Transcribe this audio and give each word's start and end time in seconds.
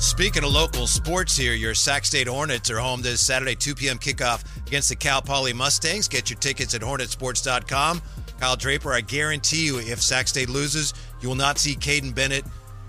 Speaking 0.00 0.44
of 0.44 0.50
local 0.50 0.86
sports 0.86 1.36
here, 1.36 1.52
your 1.52 1.74
Sac 1.74 2.06
State 2.06 2.26
Hornets 2.26 2.70
are 2.70 2.78
home 2.78 3.02
this 3.02 3.20
Saturday 3.24 3.54
2 3.54 3.74
p.m. 3.74 3.98
kickoff 3.98 4.44
against 4.66 4.88
the 4.88 4.96
Cal 4.96 5.20
Poly 5.20 5.52
Mustangs. 5.52 6.08
Get 6.08 6.30
your 6.30 6.38
tickets 6.38 6.74
at 6.74 6.80
hornetsports.com. 6.80 8.00
Kyle 8.40 8.56
Draper, 8.56 8.94
I 8.94 9.02
guarantee 9.02 9.66
you, 9.66 9.78
if 9.78 10.00
Sac 10.00 10.26
State 10.28 10.48
loses, 10.48 10.94
you 11.20 11.28
will 11.28 11.36
not 11.36 11.58
see 11.58 11.74
Kaiden 11.74 12.14
Bennett 12.14 12.44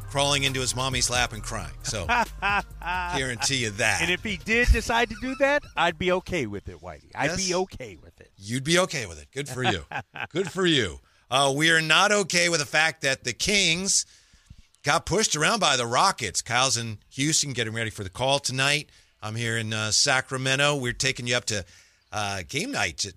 crawling 0.09 0.43
into 0.43 0.61
his 0.61 0.73
mommy's 0.73 1.09
lap 1.09 1.33
and 1.33 1.43
crying. 1.43 1.73
So, 1.83 2.05
guarantee 2.81 3.57
you 3.57 3.71
that. 3.71 4.01
And 4.01 4.09
if 4.09 4.23
he 4.23 4.37
did 4.37 4.69
decide 4.69 5.09
to 5.09 5.15
do 5.21 5.35
that, 5.39 5.63
I'd 5.75 5.97
be 5.99 6.13
okay 6.13 6.45
with 6.45 6.69
it, 6.69 6.77
Whitey. 6.81 7.11
I'd 7.13 7.31
Yes? 7.31 7.47
be 7.47 7.53
okay 7.55 7.97
with 8.01 8.19
it. 8.21 8.31
You'd 8.37 8.63
be 8.63 8.79
okay 8.79 9.05
with 9.05 9.21
it. 9.21 9.27
Good 9.33 9.49
for 9.49 9.63
you. 9.63 9.83
Good 10.29 10.49
for 10.49 10.65
you. 10.65 10.99
Uh, 11.29 11.53
we 11.55 11.71
are 11.71 11.81
not 11.81 12.11
okay 12.13 12.47
with 12.47 12.61
the 12.61 12.65
fact 12.65 13.01
that 13.01 13.25
the 13.25 13.33
Kings 13.33 14.05
got 14.83 15.05
pushed 15.05 15.35
around 15.35 15.59
by 15.59 15.77
the 15.77 15.85
Rockets. 15.85 16.41
Kyle's 16.41 16.77
in 16.77 16.99
Houston 17.11 17.53
getting 17.53 17.73
ready 17.73 17.89
for 17.89 18.03
the 18.03 18.09
call 18.09 18.39
tonight. 18.39 18.89
I'm 19.21 19.35
here 19.35 19.57
in 19.57 19.73
uh, 19.73 19.91
Sacramento. 19.91 20.75
We're 20.75 20.93
taking 20.93 21.27
you 21.27 21.35
up 21.35 21.45
to 21.45 21.65
uh, 22.11 22.43
game 22.47 22.71
night. 22.71 23.05
At 23.05 23.13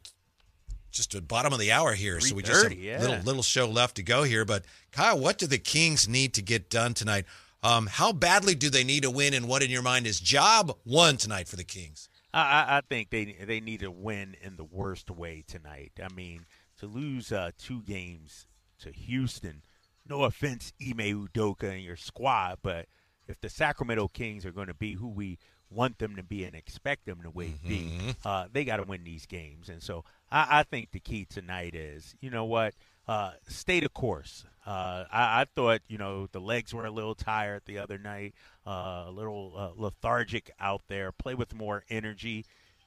just 0.90 1.12
the 1.12 1.20
bottom 1.20 1.52
of 1.52 1.58
the 1.58 1.72
hour 1.72 1.92
here, 1.92 2.20
so 2.20 2.34
we 2.34 2.42
just 2.42 2.62
have 2.62 2.72
3:30, 2.72 2.82
yeah. 2.82 3.00
little 3.00 3.18
little 3.18 3.42
show 3.42 3.68
left 3.68 3.96
to 3.96 4.02
go 4.02 4.22
here. 4.22 4.44
But 4.44 4.64
Kyle, 4.92 5.18
what 5.18 5.38
do 5.38 5.46
the 5.46 5.58
Kings 5.58 6.08
need 6.08 6.34
to 6.34 6.42
get 6.42 6.70
done 6.70 6.94
tonight? 6.94 7.24
Um, 7.62 7.86
how 7.86 8.12
badly 8.12 8.54
do 8.54 8.70
they 8.70 8.84
need 8.84 9.02
to 9.02 9.10
win, 9.10 9.34
and 9.34 9.48
what 9.48 9.62
in 9.62 9.70
your 9.70 9.82
mind 9.82 10.06
is 10.06 10.20
job 10.20 10.76
one 10.84 11.16
tonight 11.16 11.48
for 11.48 11.56
the 11.56 11.64
Kings? 11.64 12.08
I, 12.32 12.40
I, 12.40 12.76
I 12.76 12.80
think 12.88 13.10
they 13.10 13.24
they 13.44 13.60
need 13.60 13.80
to 13.80 13.90
win 13.90 14.36
in 14.40 14.56
the 14.56 14.64
worst 14.64 15.10
way 15.10 15.44
tonight. 15.46 15.92
I 16.02 16.12
mean, 16.14 16.46
to 16.78 16.86
lose 16.86 17.32
uh, 17.32 17.50
two 17.58 17.82
games 17.82 18.46
to 18.80 18.90
Houston. 18.90 19.62
No 20.08 20.24
offense, 20.24 20.72
Ime 20.80 21.26
Udoka 21.28 21.70
and 21.72 21.82
your 21.82 21.96
squad, 21.96 22.58
but 22.62 22.86
if 23.26 23.40
the 23.40 23.48
Sacramento 23.48 24.08
Kings 24.08 24.44
are 24.44 24.52
going 24.52 24.66
to 24.66 24.74
be 24.74 24.92
who 24.94 25.08
we 25.08 25.38
want 25.70 25.98
them 25.98 26.14
to 26.16 26.22
be 26.22 26.44
and 26.44 26.54
expect 26.54 27.06
them 27.06 27.20
to 27.22 27.30
be, 27.30 27.54
Mm-hmm. 27.66 28.10
uh, 28.24 28.46
they 28.52 28.64
got 28.64 28.76
to 28.76 28.82
win 28.84 29.02
these 29.04 29.24
games. 29.26 29.68
And 29.68 29.82
so 29.82 30.04
I, 30.30 30.60
I 30.60 30.62
think 30.64 30.90
the 30.92 31.00
key 31.00 31.24
tonight 31.24 31.74
is, 31.74 32.14
you 32.20 32.28
know 32.30 32.44
what, 32.44 32.74
uh, 33.08 33.32
stay 33.48 33.80
the 33.80 33.88
course. 33.88 34.44
Uh, 34.66 35.04
I, 35.10 35.40
I 35.40 35.46
thought, 35.54 35.80
you 35.88 35.98
know, 35.98 36.26
the 36.32 36.40
legs 36.40 36.72
were 36.74 36.86
a 36.86 36.90
little 36.90 37.14
tired 37.14 37.62
the 37.66 37.78
other 37.78 37.98
night, 37.98 38.34
uh, 38.66 39.04
a 39.06 39.10
little 39.10 39.54
uh, 39.56 39.70
lethargic 39.74 40.50
out 40.60 40.82
there. 40.88 41.12
Play 41.12 41.34
with 41.34 41.54
more 41.54 41.84
energy 41.90 42.44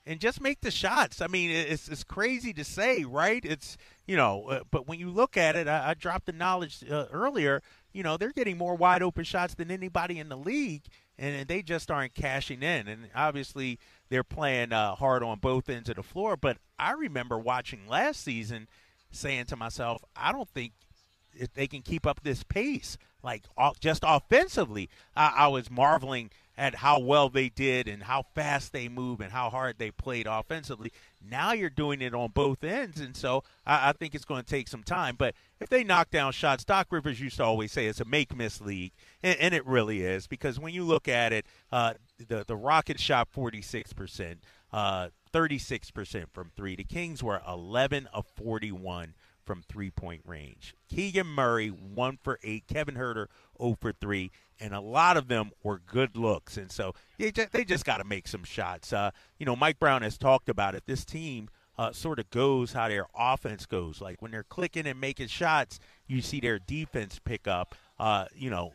and 0.08 0.22
just 0.22 0.42
make 0.42 0.62
the 0.62 0.72
shots. 0.72 1.22
I 1.22 1.28
mean, 1.28 1.52
it's 1.52 1.90
it's 1.90 2.04
crazy 2.04 2.54
to 2.54 2.64
say, 2.64 3.04
right? 3.04 3.44
It's 3.44 3.78
you 4.08 4.16
know, 4.16 4.46
uh, 4.46 4.60
but 4.72 4.88
when 4.88 5.00
you 5.00 5.10
look 5.10 5.36
at 5.36 5.56
it, 5.56 5.68
I, 5.68 5.90
I 5.90 5.94
dropped 5.94 6.26
the 6.26 6.32
knowledge 6.32 6.84
uh, 6.90 7.06
earlier. 7.12 7.62
You 7.92 8.04
know, 8.04 8.16
they're 8.16 8.32
getting 8.32 8.58
more 8.58 8.76
wide 8.76 9.04
open 9.04 9.26
shots 9.26 9.54
than 9.54 9.70
anybody 9.70 10.18
in 10.18 10.30
the 10.30 10.38
league, 10.38 10.84
and 11.20 11.48
they 11.48 11.62
just 11.62 11.92
aren't 11.92 12.16
cashing 12.16 12.64
in. 12.64 12.88
And 12.88 13.10
obviously, 13.14 13.80
they're 14.10 14.24
playing 14.24 14.72
uh, 14.72 14.96
hard 14.96 15.24
on 15.24 15.40
both 15.40 15.70
ends 15.70 15.90
of 15.90 15.98
the 15.98 16.04
floor. 16.04 16.38
But 16.38 16.58
I 16.80 16.94
remember 16.94 17.38
watching 17.38 17.88
last 17.88 18.24
season, 18.24 18.68
saying 19.12 19.46
to 19.48 19.58
myself, 19.58 20.04
I 20.16 20.32
don't 20.32 20.50
think 20.50 20.74
if 21.34 21.54
they 21.54 21.68
can 21.68 21.82
keep 21.82 22.08
up 22.08 22.22
this 22.24 22.44
pace, 22.44 22.98
like 23.24 23.44
off, 23.58 23.80
just 23.80 24.04
offensively, 24.08 24.90
I, 25.16 25.34
I 25.36 25.48
was 25.48 25.70
marveling 25.70 26.32
at 26.58 26.76
how 26.76 27.00
well 27.00 27.30
they 27.30 27.50
did 27.50 27.88
and 27.88 28.04
how 28.04 28.24
fast 28.34 28.74
they 28.74 28.90
move 28.90 29.22
and 29.22 29.32
how 29.32 29.50
hard 29.50 29.76
they 29.78 29.92
played 29.92 30.26
offensively. 30.28 30.92
Now 31.24 31.54
you're 31.54 31.70
doing 31.70 32.02
it 32.02 32.14
on 32.14 32.32
both 32.34 32.64
ends, 32.64 33.00
and 33.00 33.16
so 33.16 33.44
I, 33.66 33.90
I 33.90 33.92
think 33.94 34.16
it's 34.16 34.26
going 34.26 34.44
to 34.44 34.50
take 34.50 34.68
some 34.68 34.84
time. 34.84 35.16
But 35.18 35.36
if 35.60 35.70
they 35.70 35.84
knock 35.84 36.10
down 36.10 36.32
shots, 36.32 36.64
Doc 36.64 36.88
Rivers 36.90 37.20
used 37.20 37.38
to 37.38 37.44
always 37.44 37.72
say 37.72 37.86
it's 37.86 38.02
a 38.02 38.06
make 38.06 38.36
miss 38.36 38.60
league, 38.62 38.94
and, 39.22 39.38
and 39.40 39.54
it 39.54 39.66
really 39.66 40.02
is 40.02 40.28
because 40.28 40.60
when 40.60 40.74
you 40.74 40.84
look 40.84 41.08
at 41.08 41.34
it, 41.34 41.46
uh, 41.72 41.94
the 42.28 42.44
the 42.48 42.56
Rockets 42.56 43.02
shot 43.02 43.28
46 43.30 43.94
percent. 43.94 44.40
Uh, 44.74 45.10
36% 45.34 46.26
from 46.32 46.52
three. 46.56 46.76
The 46.76 46.84
Kings 46.84 47.22
were 47.22 47.42
11 47.48 48.08
of 48.14 48.26
41 48.36 49.14
from 49.48 49.64
three 49.68 49.90
point 49.90 50.22
range. 50.26 50.76
Keegan 50.90 51.26
Murray, 51.26 51.70
one 51.70 52.20
for 52.22 52.38
eight. 52.44 52.68
Kevin 52.68 52.96
Huerter, 52.96 53.28
0 53.60 53.78
for 53.82 53.94
three. 53.94 54.30
And 54.60 54.74
a 54.74 54.82
lot 54.82 55.18
of 55.18 55.28
them 55.28 55.52
were 55.64 55.80
good 55.80 56.18
looks. 56.18 56.58
And 56.58 56.72
so 56.72 56.94
they 57.18 57.32
just, 57.32 57.52
they 57.52 57.64
just 57.64 57.86
got 57.86 57.98
to 57.98 58.04
make 58.04 58.28
some 58.28 58.44
shots. 58.44 58.92
Uh, 58.92 59.12
you 59.40 59.46
know, 59.46 59.56
Mike 59.56 59.80
Brown 59.80 60.02
has 60.02 60.18
talked 60.18 60.50
about 60.50 60.76
it. 60.76 60.84
This 60.86 61.06
team 61.06 61.50
uh, 61.78 61.92
sort 61.92 62.20
of 62.20 62.30
goes 62.30 62.74
how 62.74 62.90
their 62.90 63.08
offense 63.18 63.66
goes. 63.66 64.02
Like 64.02 64.22
when 64.22 64.32
they're 64.32 64.44
clicking 64.44 64.86
and 64.86 65.00
making 65.00 65.28
shots, 65.28 65.80
you 66.08 66.22
see 66.22 66.40
their 66.40 66.60
defense 66.60 67.20
pick 67.24 67.48
up. 67.48 67.74
Uh, 68.00 68.26
you 68.36 68.50
know, 68.50 68.74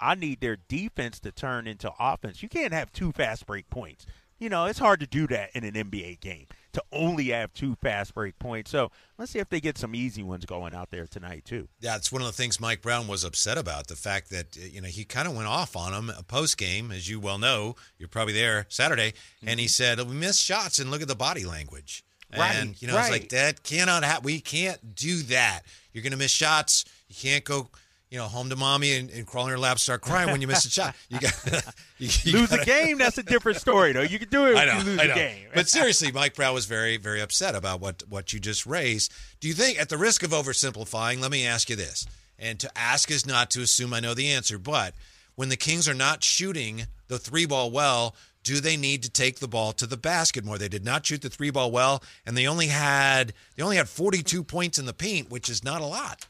I 0.00 0.14
need 0.14 0.40
their 0.40 0.58
defense 0.68 1.18
to 1.20 1.32
turn 1.32 1.66
into 1.66 1.92
offense. 1.98 2.42
You 2.42 2.48
can't 2.48 2.72
have 2.72 2.92
two 2.92 3.12
fast 3.12 3.46
break 3.46 3.68
points. 3.70 4.06
You 4.38 4.48
know, 4.48 4.66
it's 4.66 4.78
hard 4.78 5.00
to 5.00 5.06
do 5.06 5.26
that 5.28 5.50
in 5.54 5.64
an 5.64 5.74
NBA 5.74 6.20
game 6.20 6.46
to 6.72 6.82
only 6.92 7.28
have 7.28 7.52
two 7.52 7.74
fast 7.76 8.14
break 8.14 8.38
points. 8.38 8.70
So 8.70 8.90
let's 9.18 9.32
see 9.32 9.38
if 9.38 9.48
they 9.48 9.60
get 9.60 9.78
some 9.78 9.94
easy 9.94 10.22
ones 10.22 10.44
going 10.46 10.74
out 10.74 10.90
there 10.90 11.06
tonight 11.06 11.44
too. 11.44 11.68
Yeah, 11.80 11.96
it's 11.96 12.10
one 12.10 12.22
of 12.22 12.26
the 12.26 12.32
things 12.32 12.60
Mike 12.60 12.82
Brown 12.82 13.06
was 13.08 13.24
upset 13.24 13.58
about 13.58 13.88
the 13.88 13.96
fact 13.96 14.30
that 14.30 14.56
uh, 14.56 14.66
you 14.70 14.80
know 14.80 14.88
he 14.88 15.04
kind 15.04 15.28
of 15.28 15.36
went 15.36 15.48
off 15.48 15.76
on 15.76 15.92
him 15.92 16.10
a 16.10 16.22
post 16.22 16.56
game, 16.56 16.90
as 16.90 17.08
you 17.08 17.20
well 17.20 17.38
know. 17.38 17.76
You're 17.98 18.08
probably 18.08 18.34
there 18.34 18.66
Saturday, 18.68 19.14
and 19.46 19.60
he 19.60 19.68
said 19.68 20.00
we 20.00 20.14
missed 20.14 20.42
shots 20.42 20.78
and 20.78 20.90
look 20.90 21.02
at 21.02 21.08
the 21.08 21.14
body 21.14 21.44
language. 21.44 22.04
Right, 22.36 22.54
and 22.56 22.80
you 22.80 22.88
know, 22.88 22.98
it's 22.98 23.10
like 23.10 23.28
that 23.30 23.62
cannot 23.62 24.04
happen. 24.04 24.24
We 24.24 24.40
can't 24.40 24.94
do 24.94 25.22
that. 25.24 25.62
You're 25.92 26.02
going 26.02 26.12
to 26.12 26.18
miss 26.18 26.30
shots. 26.30 26.86
You 27.08 27.14
can't 27.14 27.44
go. 27.44 27.68
You 28.12 28.18
know, 28.18 28.26
home 28.28 28.50
to 28.50 28.56
mommy 28.56 28.92
and, 28.92 29.08
and 29.08 29.26
crawl 29.26 29.46
in 29.46 29.52
her 29.52 29.58
lap, 29.58 29.78
start 29.78 30.02
crying 30.02 30.30
when 30.30 30.42
you 30.42 30.46
miss 30.46 30.66
a 30.66 30.70
shot. 30.70 30.94
You 31.08 31.18
got 31.20 31.34
you, 31.98 32.10
you 32.24 32.38
Lose 32.40 32.52
a 32.52 32.58
gotta- 32.58 32.66
game, 32.70 32.98
that's 32.98 33.16
a 33.16 33.22
different 33.22 33.56
story 33.58 33.92
though. 33.92 34.02
You 34.02 34.18
can 34.18 34.28
do 34.28 34.48
it 34.48 34.56
I 34.58 34.66
know, 34.66 34.76
you 34.76 34.84
lose 34.84 35.00
I 35.00 35.06
know. 35.06 35.12
a 35.12 35.16
game. 35.16 35.46
But 35.54 35.66
seriously, 35.70 36.12
Mike 36.12 36.34
Brown 36.34 36.52
was 36.52 36.66
very, 36.66 36.98
very 36.98 37.22
upset 37.22 37.54
about 37.54 37.80
what 37.80 38.02
what 38.10 38.34
you 38.34 38.38
just 38.38 38.66
raised. 38.66 39.10
Do 39.40 39.48
you 39.48 39.54
think, 39.54 39.80
at 39.80 39.88
the 39.88 39.96
risk 39.96 40.22
of 40.22 40.32
oversimplifying, 40.32 41.20
let 41.22 41.30
me 41.30 41.46
ask 41.46 41.70
you 41.70 41.76
this, 41.76 42.06
and 42.38 42.60
to 42.60 42.70
ask 42.76 43.10
is 43.10 43.24
not 43.24 43.50
to 43.52 43.62
assume 43.62 43.94
I 43.94 44.00
know 44.00 44.12
the 44.12 44.28
answer, 44.28 44.58
but 44.58 44.92
when 45.34 45.48
the 45.48 45.56
Kings 45.56 45.88
are 45.88 45.94
not 45.94 46.22
shooting 46.22 46.82
the 47.08 47.18
three 47.18 47.46
ball 47.46 47.70
well, 47.70 48.14
do 48.44 48.60
they 48.60 48.76
need 48.76 49.02
to 49.04 49.10
take 49.10 49.38
the 49.38 49.48
ball 49.48 49.72
to 49.72 49.86
the 49.86 49.96
basket 49.96 50.44
more? 50.44 50.58
They 50.58 50.68
did 50.68 50.84
not 50.84 51.06
shoot 51.06 51.22
the 51.22 51.30
three 51.30 51.48
ball 51.48 51.70
well, 51.70 52.02
and 52.26 52.36
they 52.36 52.46
only 52.46 52.66
had 52.66 53.32
they 53.56 53.62
only 53.62 53.78
had 53.78 53.88
42 53.88 54.44
points 54.44 54.78
in 54.78 54.84
the 54.84 54.92
paint, 54.92 55.30
which 55.30 55.48
is 55.48 55.64
not 55.64 55.80
a 55.80 55.86
lot. 55.86 56.26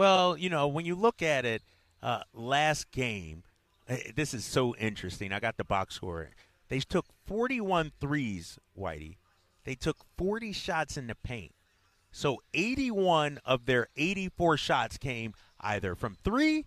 Well, 0.00 0.34
you 0.38 0.48
know, 0.48 0.66
when 0.66 0.86
you 0.86 0.94
look 0.94 1.20
at 1.20 1.44
it, 1.44 1.60
uh, 2.02 2.20
last 2.32 2.90
game, 2.90 3.42
eh, 3.86 3.98
this 4.16 4.32
is 4.32 4.46
so 4.46 4.74
interesting. 4.76 5.30
I 5.30 5.40
got 5.40 5.58
the 5.58 5.62
box 5.64 5.94
score. 5.94 6.30
They 6.70 6.78
took 6.80 7.04
41 7.26 7.92
threes, 8.00 8.58
Whitey. 8.74 9.16
They 9.64 9.74
took 9.74 9.98
40 10.16 10.54
shots 10.54 10.96
in 10.96 11.06
the 11.06 11.14
paint. 11.16 11.52
So 12.10 12.40
81 12.54 13.40
of 13.44 13.66
their 13.66 13.88
84 13.94 14.56
shots 14.56 14.96
came 14.96 15.34
either 15.60 15.94
from 15.94 16.16
three 16.24 16.64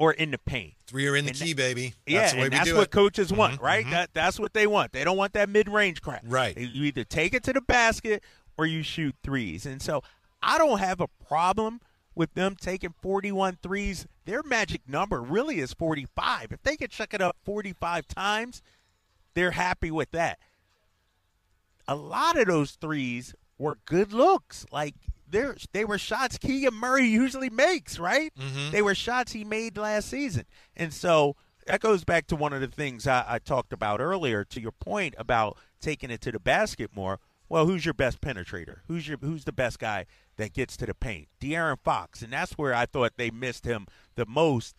or 0.00 0.12
in 0.12 0.32
the 0.32 0.38
paint. 0.38 0.74
Three 0.84 1.06
are 1.06 1.14
in 1.14 1.26
the 1.26 1.30
And 1.30 1.38
key, 1.38 1.54
baby. 1.54 1.94
Yeah, 2.04 2.22
That's 2.22 2.32
the 2.32 2.38
way 2.38 2.44
and 2.46 2.52
we 2.52 2.58
that's 2.58 2.68
do 2.70 2.74
what 2.78 2.82
it. 2.88 2.90
coaches 2.90 3.32
want, 3.32 3.60
Mhm, 3.60 3.62
right? 3.62 3.86
mhm. 3.86 3.90
That 3.92 4.10
that's 4.12 4.40
what 4.40 4.54
they 4.54 4.66
want. 4.66 4.90
They 4.90 5.04
don't 5.04 5.16
want 5.16 5.34
that 5.34 5.48
mid-range 5.48 6.02
crap. 6.02 6.22
Right. 6.26 6.58
You 6.58 6.82
either 6.86 7.04
take 7.04 7.32
it 7.32 7.44
to 7.44 7.52
the 7.52 7.60
basket 7.60 8.24
or 8.58 8.66
you 8.66 8.82
shoot 8.82 9.14
threes. 9.22 9.66
And 9.66 9.80
so 9.80 10.02
I 10.42 10.58
don't 10.58 10.80
have 10.80 11.00
a 11.00 11.06
problem 11.06 11.80
with 12.14 12.34
them 12.34 12.56
taking 12.60 12.94
41 13.00 13.58
threes. 13.62 14.06
Their 14.24 14.42
magic 14.42 14.82
number 14.88 15.20
really 15.20 15.58
is 15.58 15.72
45. 15.72 16.52
If 16.52 16.62
they 16.62 16.76
can 16.76 16.88
chuck 16.88 17.14
it 17.14 17.20
up 17.20 17.36
45 17.44 18.06
times, 18.08 18.62
they're 19.34 19.52
happy 19.52 19.90
with 19.90 20.10
that. 20.12 20.38
A 21.88 21.96
lot 21.96 22.38
of 22.38 22.46
those 22.46 22.72
threes 22.72 23.34
were 23.58 23.78
good 23.86 24.12
looks. 24.12 24.66
Like 24.70 24.94
there, 25.28 25.56
they 25.72 25.84
were 25.84 25.98
shots 25.98 26.38
Keegan 26.38 26.74
Murray 26.74 27.06
usually 27.06 27.50
makes, 27.50 27.98
right? 27.98 28.32
Mm-hmm. 28.38 28.70
They 28.70 28.82
were 28.82 28.94
shots 28.94 29.32
he 29.32 29.44
made 29.44 29.76
last 29.76 30.08
season, 30.08 30.44
and 30.76 30.92
so 30.92 31.36
that 31.66 31.80
goes 31.80 32.04
back 32.04 32.26
to 32.28 32.36
one 32.36 32.52
of 32.52 32.60
the 32.60 32.68
things 32.68 33.06
I, 33.06 33.24
I 33.26 33.38
talked 33.38 33.72
about 33.72 34.00
earlier. 34.00 34.44
To 34.44 34.60
your 34.60 34.72
point 34.72 35.14
about 35.18 35.56
taking 35.80 36.10
it 36.10 36.20
to 36.22 36.32
the 36.32 36.40
basket 36.40 36.90
more. 36.94 37.18
Well, 37.52 37.66
who's 37.66 37.84
your 37.84 37.92
best 37.92 38.22
penetrator? 38.22 38.78
Who's 38.88 39.06
your 39.06 39.18
who's 39.18 39.44
the 39.44 39.52
best 39.52 39.78
guy 39.78 40.06
that 40.38 40.54
gets 40.54 40.74
to 40.78 40.86
the 40.86 40.94
paint? 40.94 41.28
De'Aaron 41.38 41.78
Fox, 41.84 42.22
and 42.22 42.32
that's 42.32 42.52
where 42.54 42.72
I 42.72 42.86
thought 42.86 43.18
they 43.18 43.30
missed 43.30 43.66
him 43.66 43.88
the 44.14 44.24
most. 44.24 44.74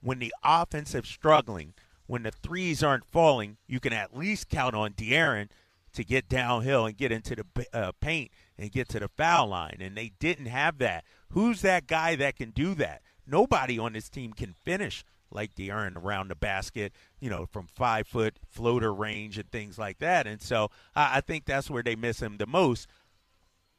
When 0.00 0.18
the 0.18 0.34
offensive 0.42 1.06
struggling, 1.06 1.74
when 2.08 2.24
the 2.24 2.32
threes 2.32 2.82
aren't 2.82 3.04
falling, 3.04 3.58
you 3.68 3.78
can 3.78 3.92
at 3.92 4.18
least 4.18 4.48
count 4.48 4.74
on 4.74 4.94
De'Aaron 4.94 5.48
to 5.92 6.02
get 6.02 6.28
downhill 6.28 6.86
and 6.86 6.96
get 6.96 7.12
into 7.12 7.36
the 7.36 7.66
uh, 7.72 7.92
paint 8.00 8.32
and 8.58 8.72
get 8.72 8.88
to 8.88 8.98
the 8.98 9.08
foul 9.16 9.46
line. 9.46 9.76
And 9.78 9.96
they 9.96 10.10
didn't 10.18 10.46
have 10.46 10.78
that. 10.78 11.04
Who's 11.28 11.62
that 11.62 11.86
guy 11.86 12.16
that 12.16 12.34
can 12.34 12.50
do 12.50 12.74
that? 12.74 13.02
Nobody 13.28 13.78
on 13.78 13.92
this 13.92 14.08
team 14.08 14.32
can 14.32 14.54
finish 14.54 15.04
like 15.30 15.54
De'Aaron 15.54 15.96
around 15.96 16.28
the 16.28 16.34
basket, 16.34 16.92
you 17.20 17.30
know, 17.30 17.46
from 17.46 17.66
five 17.66 18.06
foot 18.06 18.38
floater 18.48 18.92
range 18.92 19.38
and 19.38 19.50
things 19.50 19.78
like 19.78 19.98
that. 19.98 20.26
And 20.26 20.40
so 20.40 20.70
I, 20.94 21.18
I 21.18 21.20
think 21.20 21.44
that's 21.44 21.70
where 21.70 21.82
they 21.82 21.96
miss 21.96 22.20
him 22.20 22.36
the 22.36 22.46
most. 22.46 22.88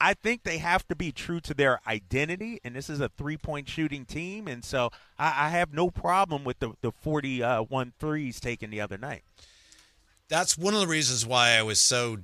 I 0.01 0.13
think 0.13 0.44
they 0.44 0.60
have 0.60 0.88
to 0.88 0.96
be 0.96 1.12
true 1.12 1.42
to 1.42 1.54
their 1.54 1.81
identity, 1.86 2.60
and 2.63 2.74
this 2.74 2.90
is 2.90 3.01
a 3.01 3.10
three 3.10 3.38
point 3.38 3.68
shooting 3.68 4.06
team, 4.06 4.48
and 4.48 4.63
so 4.63 4.92
I, 5.18 5.48
I 5.48 5.50
have 5.50 5.74
no 5.74 5.90
problem 5.90 6.46
with 6.46 6.60
the 6.60 6.74
the 6.81 6.92
41 6.92 7.94
threes 8.00 8.40
taken 8.40 8.69
the 8.69 8.80
other 8.80 8.98
night. 8.98 9.24
That's 10.30 10.57
one 10.57 10.74
of 10.74 10.80
the 10.80 10.88
reasons 10.88 11.25
why 11.25 11.51
I 11.51 11.63
was 11.63 11.81
so 11.81 12.19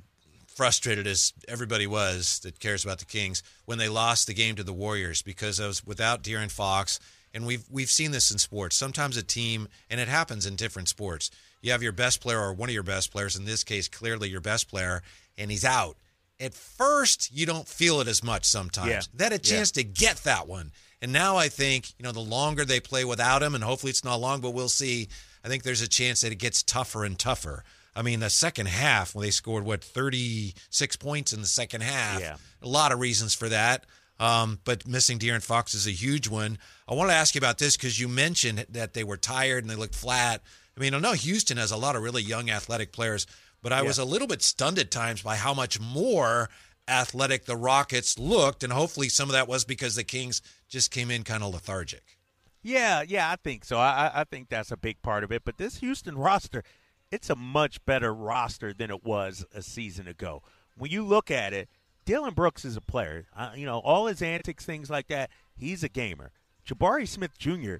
frustrated 0.47 1.05
as 1.05 1.33
everybody 1.47 1.85
was 1.85 2.39
that 2.39 2.59
cares 2.59 2.85
about 2.85 2.99
the 2.99 3.05
Kings 3.05 3.43
when 3.65 3.77
they 3.77 3.89
lost 3.89 4.27
the 4.27 4.33
game 4.33 4.55
to 4.55 4.63
the 4.63 4.71
Warriors 4.71 5.21
because 5.21 5.59
I 5.59 5.67
was 5.67 5.85
without 5.85 6.23
De'Aaron 6.23 6.51
Fox, 6.51 6.99
and 7.35 7.45
we've 7.45 7.65
we've 7.69 7.91
seen 7.91 8.09
this 8.09 8.31
in 8.31 8.39
sports. 8.39 8.75
Sometimes 8.75 9.15
a 9.17 9.21
team, 9.23 9.67
and 9.91 9.99
it 9.99 10.07
happens 10.07 10.47
in 10.47 10.55
different 10.55 10.89
sports. 10.89 11.29
You 11.61 11.71
have 11.71 11.83
your 11.83 11.91
best 11.91 12.19
player 12.21 12.39
or 12.39 12.53
one 12.53 12.69
of 12.69 12.73
your 12.73 12.81
best 12.83 13.11
players. 13.11 13.35
In 13.35 13.45
this 13.45 13.63
case, 13.63 13.87
clearly 13.87 14.29
your 14.29 14.41
best 14.41 14.67
player, 14.69 15.03
and 15.37 15.51
he's 15.51 15.65
out 15.65 15.97
at 16.39 16.53
first 16.53 17.31
you 17.33 17.45
don't 17.45 17.67
feel 17.67 18.01
it 18.01 18.07
as 18.07 18.23
much 18.23 18.45
sometimes. 18.45 18.89
Yeah. 18.89 19.01
They 19.13 19.23
had 19.23 19.33
a 19.33 19.39
chance 19.39 19.71
Yeah. 19.75 19.83
to 19.83 19.87
get 19.87 20.17
that 20.23 20.47
one. 20.47 20.71
And 21.01 21.13
now 21.13 21.37
I 21.37 21.49
think, 21.49 21.93
you 21.97 22.03
know, 22.03 22.11
the 22.11 22.19
longer 22.19 22.65
they 22.65 22.79
play 22.79 23.05
without 23.05 23.43
him, 23.43 23.55
and 23.55 23.63
hopefully 23.63 23.91
it's 23.91 24.03
not 24.03 24.19
long, 24.19 24.41
but 24.41 24.51
we'll 24.51 24.69
see. 24.69 25.07
I 25.43 25.47
think 25.47 25.63
there's 25.63 25.81
a 25.81 25.87
chance 25.87 26.21
that 26.21 26.31
it 26.31 26.35
gets 26.39 26.63
tougher 26.63 27.05
and 27.05 27.17
tougher. 27.17 27.63
I 27.95 28.01
mean, 28.01 28.19
the 28.19 28.29
second 28.29 28.67
half, 28.67 29.15
when 29.15 29.23
they 29.23 29.31
scored, 29.31 29.63
what, 29.63 29.81
36 29.81 30.95
points 30.97 31.31
in 31.31 31.41
the 31.41 31.47
second 31.47 31.81
half. 31.81 32.19
Yeah. 32.19 32.37
A 32.61 32.67
lot 32.67 32.91
of 32.91 32.99
reasons 32.99 33.33
for 33.33 33.47
that. 33.49 33.85
Um, 34.19 34.59
but 34.63 34.87
missing 34.87 35.19
De'Aaron 35.19 35.43
Fox 35.43 35.73
is 35.73 35.87
a 35.87 35.91
huge 35.91 36.27
one. 36.29 36.57
I 36.87 36.93
want 36.93 37.09
to 37.09 37.15
ask 37.15 37.35
you 37.35 37.39
about 37.39 37.57
this 37.57 37.75
because 37.75 37.99
you 37.99 38.07
mentioned 38.07 38.65
that 38.69 38.93
they 38.93 39.03
were 39.03 39.17
tired 39.17 39.63
and 39.63 39.69
they 39.69 39.75
looked 39.75 39.95
flat. 39.95 40.41
I 40.77 40.79
mean, 40.79 40.93
I 40.93 40.99
know 40.99 41.13
Houston 41.13 41.57
has 41.57 41.71
a 41.71 41.77
lot 41.77 41.95
of 41.95 42.01
really 42.03 42.21
young 42.23 42.49
athletic 42.49 42.91
players, 42.93 43.27
but 43.61 43.73
I 43.73 43.81
Yeah. 43.81 43.87
was 43.87 43.97
a 43.97 44.05
little 44.05 44.27
bit 44.27 44.41
stunned 44.41 44.79
at 44.79 44.89
times 44.91 45.21
by 45.21 45.35
how 45.35 45.53
much 45.53 45.79
more 45.79 46.49
athletic 46.87 47.45
the 47.45 47.57
Rockets 47.57 48.17
looked, 48.19 48.63
and 48.63 48.71
hopefully 48.71 49.09
some 49.09 49.27
of 49.29 49.33
that 49.33 49.47
was 49.47 49.65
because 49.65 49.95
the 49.95 50.03
Kings 50.03 50.41
just 50.69 50.91
came 50.91 51.09
in 51.11 51.23
kind 51.23 51.43
of 51.43 51.53
lethargic. 51.53 52.17
Yeah, 52.61 53.01
yeah, 53.01 53.29
I 53.29 53.35
think 53.35 53.65
so. 53.65 53.77
I, 53.77 54.07
I- 54.07 54.21
I 54.21 54.23
think 54.23 54.49
that's 54.49 54.71
a 54.71 54.77
big 54.77 55.01
part 55.01 55.23
of 55.23 55.31
it. 55.31 55.43
But 55.45 55.57
this 55.57 55.77
Houston 55.79 56.17
roster, 56.17 56.63
it's 57.11 57.29
a 57.29 57.35
much 57.35 57.83
better 57.85 58.13
roster 58.13 58.73
than 58.73 58.89
it 58.91 59.03
was 59.03 59.45
a 59.53 59.61
season 59.61 60.07
ago. 60.07 60.41
When 60.77 60.89
you 60.91 61.03
look 61.05 61.29
at 61.31 61.53
it, 61.53 61.69
Dillon 62.05 62.33
Brooks 62.33 62.65
is 62.65 62.77
a 62.77 62.81
player. 62.81 63.25
Uh, 63.35 63.51
you 63.55 63.65
know, 63.65 63.79
all 63.79 64.07
his 64.07 64.21
antics, 64.21 64.65
things 64.65 64.89
like 64.89 65.07
that, 65.07 65.29
he's 65.55 65.83
a 65.83 65.89
gamer. 65.89 66.31
Jabari 66.67 67.07
Smith 67.07 67.37
Jr., 67.37 67.75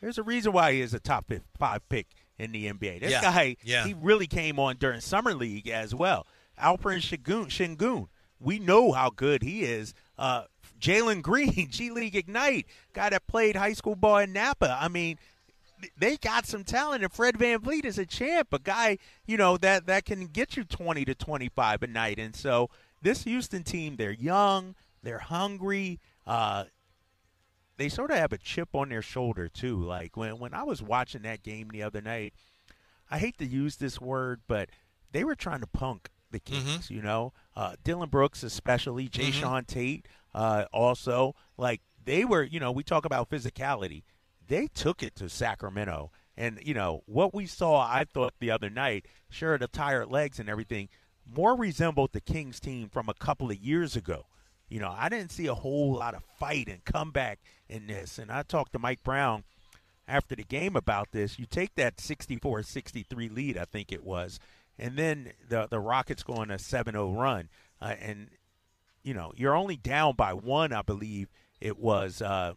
there's 0.00 0.18
a 0.18 0.22
reason 0.22 0.52
why 0.52 0.72
he 0.72 0.80
is 0.80 0.94
a 0.94 1.00
top 1.00 1.30
five 1.58 1.86
pick 1.88 2.06
in 2.38 2.52
the 2.52 2.70
NBA. 2.72 3.00
This 3.00 3.10
Yeah, 3.12 3.20
guy, 3.20 3.56
yeah. 3.62 3.86
he 3.86 3.94
really 3.94 4.26
came 4.26 4.58
on 4.58 4.76
during 4.76 5.00
Summer 5.00 5.34
League 5.34 5.68
as 5.68 5.94
well. 5.94 6.26
Alperen 6.58 7.00
Sengun, 7.00 7.46
Sengun 7.48 8.08
we 8.38 8.58
know 8.58 8.92
how 8.92 9.10
good 9.10 9.42
he 9.42 9.64
is. 9.64 9.92
Uh, 10.18 10.44
Jalen 10.80 11.20
Green, 11.22 11.68
G 11.70 11.90
League 11.90 12.16
Ignite, 12.16 12.66
guy 12.94 13.10
that 13.10 13.26
played 13.26 13.56
high 13.56 13.74
school 13.74 13.94
ball 13.94 14.18
in 14.18 14.32
Napa. 14.32 14.78
I 14.80 14.88
mean, 14.88 15.18
they 15.98 16.16
got 16.16 16.46
some 16.46 16.64
talent, 16.64 17.02
and 17.02 17.12
Fred 17.12 17.36
VanVleet 17.36 17.84
is 17.84 17.98
a 17.98 18.06
champ, 18.06 18.48
a 18.52 18.58
guy 18.58 18.98
you 19.26 19.36
know 19.36 19.56
that 19.58 19.86
that 19.86 20.04
can 20.06 20.26
get 20.26 20.56
you 20.56 20.64
twenty 20.64 21.04
to 21.04 21.14
twenty 21.14 21.48
five 21.48 21.82
a 21.82 21.86
night. 21.86 22.18
And 22.18 22.34
so 22.34 22.70
this 23.02 23.24
Houston 23.24 23.62
team, 23.62 23.96
they're 23.96 24.10
young, 24.10 24.74
they're 25.02 25.18
hungry. 25.18 26.00
Uh, 26.26 26.64
they 27.76 27.88
sort 27.88 28.10
of 28.10 28.18
have 28.18 28.32
a 28.32 28.38
chip 28.38 28.68
on 28.74 28.90
their 28.90 29.02
shoulder 29.02 29.48
too. 29.48 29.76
Like 29.82 30.16
when 30.16 30.38
when 30.38 30.52
I 30.54 30.64
was 30.64 30.82
watching 30.82 31.22
that 31.22 31.42
game 31.42 31.68
the 31.70 31.82
other 31.82 32.00
night, 32.00 32.34
I 33.10 33.18
hate 33.18 33.38
to 33.38 33.46
use 33.46 33.76
this 33.76 34.00
word, 34.00 34.42
but 34.46 34.68
they 35.12 35.24
were 35.24 35.34
trying 35.34 35.60
to 35.60 35.66
punk 35.66 36.10
the 36.30 36.40
Kings. 36.40 36.90
You 36.90 37.02
know, 37.02 37.32
uh, 37.56 37.76
Dillon 37.82 38.08
Brooks 38.10 38.42
especially, 38.42 39.08
Jae'Sean 39.08 39.66
Tate 39.66 40.06
uh, 40.34 40.66
also. 40.72 41.34
Like 41.56 41.80
they 42.04 42.24
were, 42.24 42.42
you 42.42 42.60
know, 42.60 42.70
we 42.70 42.82
talk 42.82 43.04
about 43.04 43.30
physicality. 43.30 44.02
They 44.46 44.66
took 44.66 45.02
it 45.02 45.14
to 45.16 45.28
Sacramento. 45.28 46.10
And, 46.36 46.58
you 46.62 46.74
know, 46.74 47.02
what 47.06 47.34
we 47.34 47.46
saw, 47.46 47.80
I 47.80 48.04
thought 48.04 48.34
the 48.40 48.50
other 48.50 48.70
night, 48.70 49.06
sure, 49.28 49.58
the 49.58 49.68
tired 49.68 50.10
legs 50.10 50.38
and 50.38 50.48
everything, 50.48 50.88
more 51.34 51.56
resembled 51.56 52.12
the 52.12 52.20
Kings 52.20 52.60
team 52.60 52.88
from 52.88 53.08
a 53.08 53.14
couple 53.14 53.50
of 53.50 53.56
years 53.58 53.96
ago. 53.96 54.26
You 54.68 54.80
know, 54.80 54.94
I 54.96 55.08
didn't 55.08 55.32
see 55.32 55.46
a 55.46 55.54
whole 55.54 55.94
lot 55.94 56.14
of 56.14 56.22
fight 56.38 56.68
and 56.68 56.84
comeback 56.84 57.40
in 57.68 57.86
this. 57.86 58.18
And 58.18 58.30
I 58.30 58.42
talked 58.42 58.72
to 58.72 58.78
Mike 58.78 59.02
Brown 59.02 59.44
after 60.06 60.34
the 60.34 60.44
game 60.44 60.76
about 60.76 61.12
this. 61.12 61.38
You 61.38 61.46
take 61.46 61.74
that 61.76 61.96
64-63 61.96 63.34
lead, 63.34 63.58
I 63.58 63.64
think 63.64 63.92
it 63.92 64.04
was, 64.04 64.38
and 64.78 64.96
then 64.96 65.32
the 65.48 65.68
the 65.70 65.78
Rockets 65.78 66.22
go 66.22 66.34
on 66.34 66.50
a 66.50 66.56
7-0 66.56 67.16
run, 67.16 67.48
uh, 67.80 67.94
and 68.00 68.28
you 69.02 69.14
know 69.14 69.32
you're 69.36 69.54
only 69.54 69.76
down 69.76 70.14
by 70.16 70.32
one, 70.32 70.72
I 70.72 70.82
believe 70.82 71.28
it 71.60 71.78
was, 71.78 72.22
uh, 72.22 72.54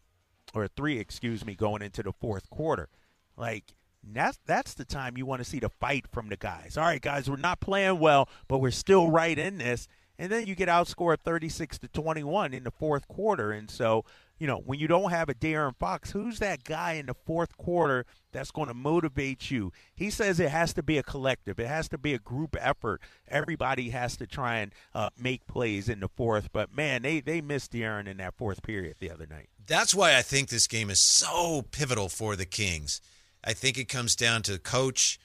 or 0.53 0.67
three, 0.67 0.99
excuse 0.99 1.45
me, 1.45 1.55
going 1.55 1.81
into 1.81 2.01
the 2.01 2.13
fourth 2.13 2.49
quarter. 2.49 2.89
Like 3.37 3.73
that's 4.11 4.39
that's 4.45 4.73
the 4.73 4.85
time 4.85 5.17
you 5.17 5.25
want 5.25 5.41
to 5.43 5.49
see 5.49 5.59
the 5.59 5.69
fight 5.69 6.05
from 6.11 6.29
the 6.29 6.37
guys. 6.37 6.77
All 6.77 6.83
right, 6.83 7.01
guys, 7.01 7.29
we're 7.29 7.37
not 7.37 7.59
playing 7.59 7.99
well, 7.99 8.27
but 8.47 8.59
we're 8.59 8.71
still 8.71 9.09
right 9.09 9.37
in 9.37 9.57
this. 9.59 9.87
And 10.19 10.31
then 10.31 10.45
you 10.45 10.55
get 10.55 10.69
outscored 10.69 11.17
36 11.23 11.79
to 11.79 11.87
21 11.87 12.53
in 12.53 12.63
the 12.63 12.71
fourth 12.71 13.07
quarter. 13.07 13.51
And 13.51 13.69
so, 13.69 14.05
you 14.37 14.45
know, 14.45 14.57
when 14.57 14.79
you 14.79 14.87
don't 14.87 15.09
have 15.09 15.27
a 15.27 15.33
De'Aaron 15.33 15.75
Fox, 15.75 16.11
who's 16.11 16.37
that 16.37 16.63
guy 16.63 16.93
in 16.93 17.07
the 17.07 17.15
fourth 17.25 17.57
quarter 17.57 18.05
that's 18.31 18.51
going 18.51 18.67
to 18.67 18.75
motivate 18.75 19.49
you? 19.49 19.71
He 19.95 20.11
says 20.11 20.39
it 20.39 20.49
has 20.49 20.73
to 20.75 20.83
be 20.83 20.99
a 20.99 21.03
collective. 21.03 21.59
It 21.59 21.67
has 21.67 21.89
to 21.89 21.97
be 21.97 22.13
a 22.13 22.19
group 22.19 22.55
effort. 22.59 23.01
Everybody 23.27 23.89
has 23.89 24.15
to 24.17 24.27
try 24.27 24.59
and 24.59 24.71
uh, 24.93 25.09
make 25.17 25.47
plays 25.47 25.89
in 25.89 25.99
the 25.99 26.09
fourth. 26.09 26.49
But 26.53 26.75
man, 26.75 27.01
they 27.01 27.19
they 27.19 27.41
missed 27.41 27.71
De'Aaron 27.71 28.07
in 28.07 28.17
that 28.17 28.35
fourth 28.35 28.61
period 28.61 28.97
the 28.99 29.09
other 29.09 29.25
night. 29.25 29.49
That's 29.65 29.95
why 29.95 30.15
I 30.15 30.21
think 30.21 30.49
this 30.49 30.67
game 30.67 30.89
is 30.89 30.99
so 30.99 31.63
pivotal 31.71 32.07
for 32.07 32.35
the 32.35 32.45
Kings. 32.45 33.01
I 33.43 33.53
think 33.53 33.77
it 33.77 33.85
comes 33.89 34.15
down 34.15 34.41
to 34.43 34.57
coach 34.57 35.19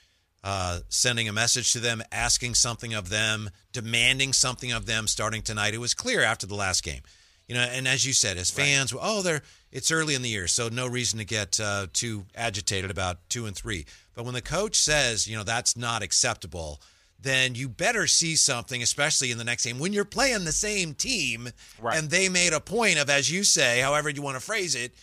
uh, 0.44 0.80
sending 0.88 1.28
a 1.28 1.32
message 1.32 1.72
to 1.72 1.80
them, 1.80 2.02
asking 2.12 2.54
something 2.54 2.94
of 2.94 3.08
them, 3.08 3.50
demanding 3.72 4.32
something 4.32 4.72
of 4.72 4.86
them 4.86 5.06
starting 5.06 5.42
tonight. 5.42 5.74
It 5.74 5.78
was 5.78 5.94
clear 5.94 6.22
after 6.22 6.46
the 6.46 6.54
last 6.54 6.82
game, 6.84 7.02
you 7.48 7.54
know. 7.54 7.60
And 7.62 7.88
as 7.88 8.06
you 8.06 8.12
said, 8.12 8.36
as 8.36 8.50
fans, 8.50 8.94
oh, 8.98 9.22
they're 9.22 9.42
it's 9.70 9.90
early 9.90 10.14
in 10.14 10.22
the 10.22 10.28
year, 10.30 10.46
so 10.48 10.68
no 10.68 10.86
reason 10.86 11.18
to 11.18 11.24
get 11.24 11.60
uh, 11.60 11.88
too 11.92 12.24
agitated 12.34 12.90
about 12.90 13.28
two 13.28 13.46
and 13.46 13.54
three. 13.54 13.84
But 14.14 14.24
when 14.24 14.34
the 14.34 14.40
coach 14.40 14.76
says, 14.76 15.26
you 15.28 15.36
know, 15.36 15.42
that's 15.44 15.76
not 15.76 16.02
acceptable, 16.02 16.80
then 17.20 17.54
you 17.54 17.68
better 17.68 18.06
see 18.06 18.34
something, 18.36 18.82
especially 18.82 19.30
in 19.30 19.38
the 19.38 19.44
next 19.44 19.64
game 19.66 19.78
when 19.78 19.92
you're 19.92 20.04
playing 20.06 20.44
the 20.44 20.52
same 20.52 20.94
team, 20.94 21.50
Right. 21.80 21.98
and 21.98 22.08
they 22.08 22.28
made 22.28 22.52
a 22.54 22.60
point 22.60 22.98
of, 22.98 23.10
as 23.10 23.30
you 23.30 23.44
say, 23.44 23.80
however 23.80 24.08
you 24.08 24.22
want 24.22 24.36
to 24.36 24.40
phrase 24.44 24.74
it, 24.74 24.94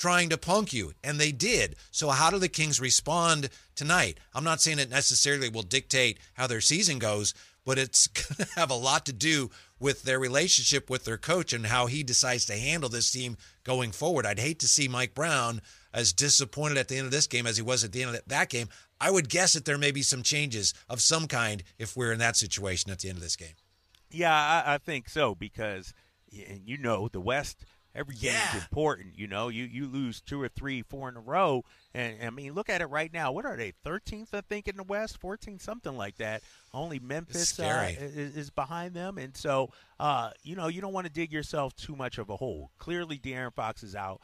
trying 0.00 0.30
to 0.30 0.38
punk 0.38 0.72
you, 0.72 0.94
and 1.04 1.20
they 1.20 1.30
did. 1.30 1.76
So, 1.90 2.08
how 2.08 2.30
do 2.30 2.38
the 2.38 2.48
Kings 2.48 2.80
respond 2.80 3.50
tonight? 3.76 4.18
I'm 4.34 4.44
not 4.44 4.62
saying 4.62 4.78
it 4.78 4.90
necessarily 4.90 5.50
will 5.50 5.62
dictate 5.62 6.18
how 6.32 6.46
their 6.46 6.62
season 6.62 6.98
goes, 6.98 7.34
but 7.66 7.78
it's 7.78 8.06
going 8.08 8.46
to 8.46 8.54
have 8.58 8.70
a 8.70 8.74
lot 8.74 9.04
to 9.06 9.12
do 9.12 9.50
with 9.78 10.02
their 10.02 10.18
relationship 10.18 10.88
with 10.88 11.04
their 11.04 11.18
coach 11.18 11.52
and 11.52 11.66
how 11.66 11.86
he 11.86 12.02
decides 12.02 12.46
to 12.46 12.56
handle 12.56 12.88
this 12.88 13.12
team 13.12 13.36
going 13.62 13.92
forward. 13.92 14.24
I'd 14.24 14.38
hate 14.38 14.58
to 14.60 14.68
see 14.68 14.88
Mike 14.88 15.14
Brown 15.14 15.60
as 15.92 16.14
disappointed 16.14 16.78
at 16.78 16.88
the 16.88 16.96
end 16.96 17.04
of 17.04 17.12
this 17.12 17.26
game 17.26 17.46
as 17.46 17.56
he 17.56 17.62
was 17.62 17.84
at 17.84 17.92
the 17.92 18.02
end 18.02 18.16
of 18.16 18.22
that 18.26 18.48
game. 18.48 18.68
I 19.00 19.10
would 19.10 19.28
guess 19.28 19.52
that 19.52 19.66
there 19.66 19.78
may 19.78 19.90
be 19.90 20.02
some 20.02 20.22
changes 20.22 20.72
of 20.88 21.00
some 21.02 21.26
kind 21.26 21.62
if 21.78 21.96
we're 21.96 22.12
in 22.12 22.18
that 22.20 22.36
situation 22.36 22.90
at 22.90 23.00
the 23.00 23.08
end 23.08 23.18
of 23.18 23.22
this 23.22 23.36
game. 23.36 23.54
Yeah, 24.10 24.34
I, 24.34 24.74
I 24.74 24.78
think 24.78 25.08
so 25.08 25.34
because, 25.34 25.92
you 26.30 26.78
know, 26.78 27.08
the 27.08 27.20
West. 27.20 27.64
Every 27.94 28.14
game's 28.14 28.34
Yeah. 28.34 28.56
important, 28.56 29.18
you 29.18 29.26
know. 29.26 29.48
You 29.48 29.64
you 29.64 29.86
lose 29.88 30.20
two 30.20 30.40
or 30.40 30.48
three, 30.48 30.82
four 30.82 31.08
in 31.08 31.16
a 31.16 31.20
row, 31.20 31.64
and 31.92 32.22
I 32.22 32.30
mean, 32.30 32.52
look 32.54 32.68
at 32.68 32.80
it 32.80 32.86
right 32.86 33.12
now. 33.12 33.32
What 33.32 33.44
are 33.44 33.56
they? 33.56 33.72
Thirteenth, 33.82 34.32
I 34.32 34.42
think, 34.42 34.68
in 34.68 34.76
the 34.76 34.84
West, 34.84 35.20
14th, 35.20 35.60
something 35.60 35.96
like 35.96 36.16
that. 36.18 36.42
Only 36.72 37.00
Memphis 37.00 37.58
uh, 37.58 37.90
is, 37.98 38.36
is 38.36 38.50
behind 38.50 38.94
them, 38.94 39.18
and 39.18 39.36
so 39.36 39.70
uh, 39.98 40.30
you 40.44 40.54
know 40.54 40.68
you 40.68 40.80
don't 40.80 40.92
want 40.92 41.06
to 41.08 41.12
dig 41.12 41.32
yourself 41.32 41.74
too 41.74 41.96
much 41.96 42.18
of 42.18 42.30
a 42.30 42.36
hole. 42.36 42.70
Clearly, 42.78 43.18
De'Aaron 43.18 43.52
Fox 43.54 43.82
is 43.82 43.96
out. 43.96 44.20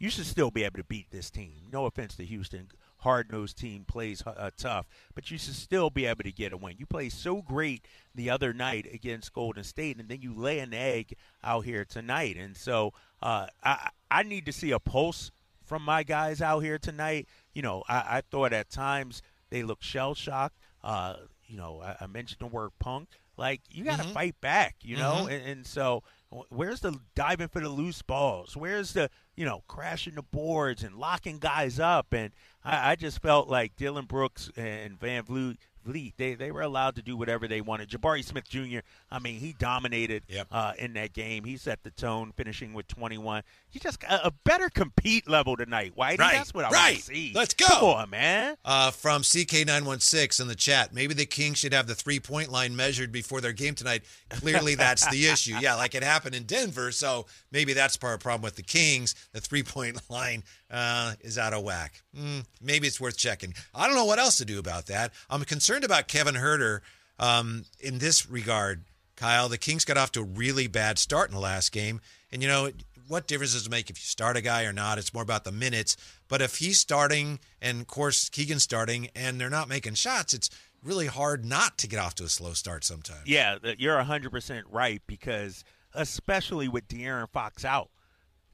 You 0.00 0.10
should 0.10 0.26
still 0.26 0.50
be 0.50 0.64
able 0.64 0.78
to 0.78 0.84
beat 0.84 1.10
this 1.12 1.30
team. 1.30 1.68
No 1.72 1.86
offense 1.86 2.16
to 2.16 2.24
Houston, 2.24 2.68
hard 3.04 3.30
nosed 3.30 3.58
team 3.58 3.84
plays 3.84 4.22
uh, 4.26 4.50
tough, 4.56 4.88
but 5.14 5.30
you 5.30 5.38
should 5.38 5.54
still 5.54 5.90
be 5.90 6.06
able 6.06 6.24
to 6.24 6.32
get 6.32 6.52
a 6.52 6.56
win. 6.56 6.74
You 6.78 6.86
played 6.86 7.12
so 7.12 7.42
great 7.42 7.86
the 8.14 8.30
other 8.30 8.52
night 8.52 8.88
against 8.92 9.32
Golden 9.32 9.62
State, 9.62 9.98
and 9.98 10.08
then 10.08 10.20
you 10.22 10.34
lay 10.34 10.58
an 10.58 10.74
egg 10.74 11.14
out 11.44 11.64
here 11.64 11.84
tonight. 11.84 12.36
And 12.36 12.56
so 12.56 12.94
uh, 13.22 13.46
I 13.62 13.90
I 14.10 14.22
need 14.22 14.46
to 14.46 14.52
see 14.52 14.70
a 14.72 14.80
pulse 14.80 15.30
from 15.64 15.82
my 15.82 16.02
guys 16.02 16.40
out 16.40 16.60
here 16.60 16.78
tonight. 16.78 17.28
You 17.52 17.62
know, 17.62 17.84
I, 17.88 18.16
I 18.16 18.22
thought 18.30 18.52
at 18.52 18.70
times 18.70 19.22
they 19.50 19.62
looked 19.62 19.84
shell 19.84 20.14
shocked. 20.14 20.56
Uh, 20.82 21.16
you 21.46 21.56
know, 21.56 21.82
I, 21.82 22.04
I 22.04 22.06
mentioned 22.06 22.40
the 22.40 22.46
word 22.46 22.70
punk. 22.78 23.08
Like 23.36 23.60
you 23.68 23.84
got 23.84 23.98
to 23.98 24.04
fight 24.08 24.40
back, 24.40 24.76
you 24.82 24.96
know, 24.96 25.26
and, 25.26 25.44
and 25.44 25.66
so 25.66 26.04
where's 26.50 26.80
the 26.80 26.96
diving 27.14 27.48
for 27.48 27.60
the 27.60 27.68
loose 27.68 28.00
balls? 28.00 28.56
Where's 28.56 28.92
the 28.92 29.10
you 29.36 29.44
know 29.44 29.62
crashing 29.68 30.14
the 30.14 30.22
boards 30.22 30.82
and 30.82 30.96
locking 30.96 31.38
guys 31.38 31.78
up? 31.78 32.12
And 32.12 32.32
I, 32.64 32.92
I 32.92 32.96
just 32.96 33.20
felt 33.20 33.48
like 33.48 33.76
Dillon 33.76 34.06
Brooks 34.06 34.50
and 34.56 34.98
VanVleet 34.98 35.56
They 35.84 36.34
they 36.34 36.50
were 36.50 36.62
allowed 36.62 36.96
to 36.96 37.02
do 37.02 37.16
whatever 37.16 37.46
they 37.46 37.60
wanted. 37.60 37.88
Jabari 37.88 38.24
Smith 38.24 38.48
Jr. 38.48 38.80
I 39.10 39.18
mean, 39.18 39.38
he 39.38 39.54
dominated 39.58 40.24
yep. 40.28 40.46
uh, 40.50 40.72
in 40.78 40.94
that 40.94 41.12
game. 41.12 41.44
He 41.44 41.56
set 41.56 41.82
the 41.82 41.90
tone, 41.90 42.32
finishing 42.36 42.72
with 42.72 42.88
21. 42.88 43.42
He 43.68 43.78
just 43.78 44.00
got 44.00 44.24
a 44.24 44.32
better 44.44 44.68
compete 44.68 45.28
level 45.28 45.56
tonight, 45.56 45.94
Whitey. 45.96 46.18
Right. 46.18 46.34
That's 46.34 46.54
what 46.54 46.64
I 46.64 46.70
right. 46.70 46.92
want 46.92 46.96
to 46.96 47.02
see. 47.02 47.32
Let's 47.34 47.54
go. 47.54 47.66
Come 47.66 47.84
on, 47.84 48.10
man. 48.10 48.56
Uh, 48.64 48.90
from 48.90 49.22
CK916 49.22 50.40
in 50.40 50.48
the 50.48 50.54
chat, 50.54 50.94
maybe 50.94 51.14
the 51.14 51.26
Kings 51.26 51.58
should 51.58 51.72
have 51.72 51.86
the 51.86 51.94
three 51.94 52.20
point 52.20 52.50
line 52.50 52.74
measured 52.76 53.12
before 53.12 53.40
their 53.40 53.52
game 53.52 53.74
tonight. 53.74 54.02
Clearly, 54.30 54.74
that's 54.76 55.06
the 55.08 55.26
issue. 55.26 55.56
Yeah, 55.60 55.74
like 55.74 55.94
it 55.94 56.02
happened 56.02 56.34
in 56.34 56.44
Denver. 56.44 56.92
So 56.92 57.26
maybe 57.50 57.72
that's 57.72 57.96
part 57.96 58.14
of 58.14 58.20
the 58.20 58.24
problem 58.24 58.42
with 58.42 58.56
the 58.56 58.62
Kings. 58.62 59.14
The 59.32 59.40
three 59.40 59.62
point 59.62 60.00
line 60.08 60.44
uh, 60.70 61.14
is 61.20 61.38
out 61.38 61.52
of 61.52 61.62
whack. 61.62 62.02
Mm, 62.16 62.44
maybe 62.62 62.86
it's 62.86 63.00
worth 63.00 63.16
checking. 63.16 63.54
I 63.74 63.86
don't 63.86 63.96
know 63.96 64.04
what 64.04 64.18
else 64.18 64.38
to 64.38 64.44
do 64.44 64.58
about 64.58 64.86
that. 64.86 65.12
I'm 65.28 65.44
concerned 65.44 65.73
about 65.82 66.06
Kevin 66.06 66.34
Huerter 66.34 66.80
um, 67.18 67.64
in 67.80 67.98
this 67.98 68.28
regard. 68.28 68.84
Kyle, 69.16 69.48
the 69.48 69.58
Kings 69.58 69.84
got 69.84 69.96
off 69.96 70.12
to 70.12 70.20
a 70.20 70.24
really 70.24 70.66
bad 70.66 70.98
start 70.98 71.30
in 71.30 71.34
the 71.34 71.40
last 71.40 71.72
game. 71.72 72.00
And, 72.30 72.42
you 72.42 72.48
know, 72.48 72.70
what 73.08 73.26
difference 73.26 73.52
does 73.52 73.66
it 73.66 73.70
make 73.70 73.90
if 73.90 73.98
you 73.98 74.04
start 74.04 74.36
a 74.36 74.40
guy 74.40 74.64
or 74.64 74.72
not? 74.72 74.98
It's 74.98 75.14
more 75.14 75.22
about 75.22 75.44
the 75.44 75.52
minutes. 75.52 75.96
But 76.28 76.40
if 76.42 76.56
he's 76.56 76.78
starting, 76.78 77.38
and 77.60 77.80
of 77.80 77.86
course 77.86 78.28
Keegan's 78.28 78.62
starting, 78.62 79.08
and 79.14 79.40
they're 79.40 79.50
not 79.50 79.68
making 79.68 79.94
shots, 79.94 80.34
it's 80.34 80.50
really 80.82 81.06
hard 81.06 81.44
not 81.44 81.78
to 81.78 81.88
get 81.88 81.98
off 81.98 82.14
to 82.16 82.24
a 82.24 82.28
slow 82.28 82.52
start 82.52 82.84
sometimes. 82.84 83.26
Yeah, 83.26 83.58
you're 83.78 83.96
100% 83.96 84.62
right 84.70 85.02
because, 85.06 85.64
especially 85.94 86.68
with 86.68 86.88
De'Aaron 86.88 87.28
Fox 87.30 87.64
out, 87.64 87.90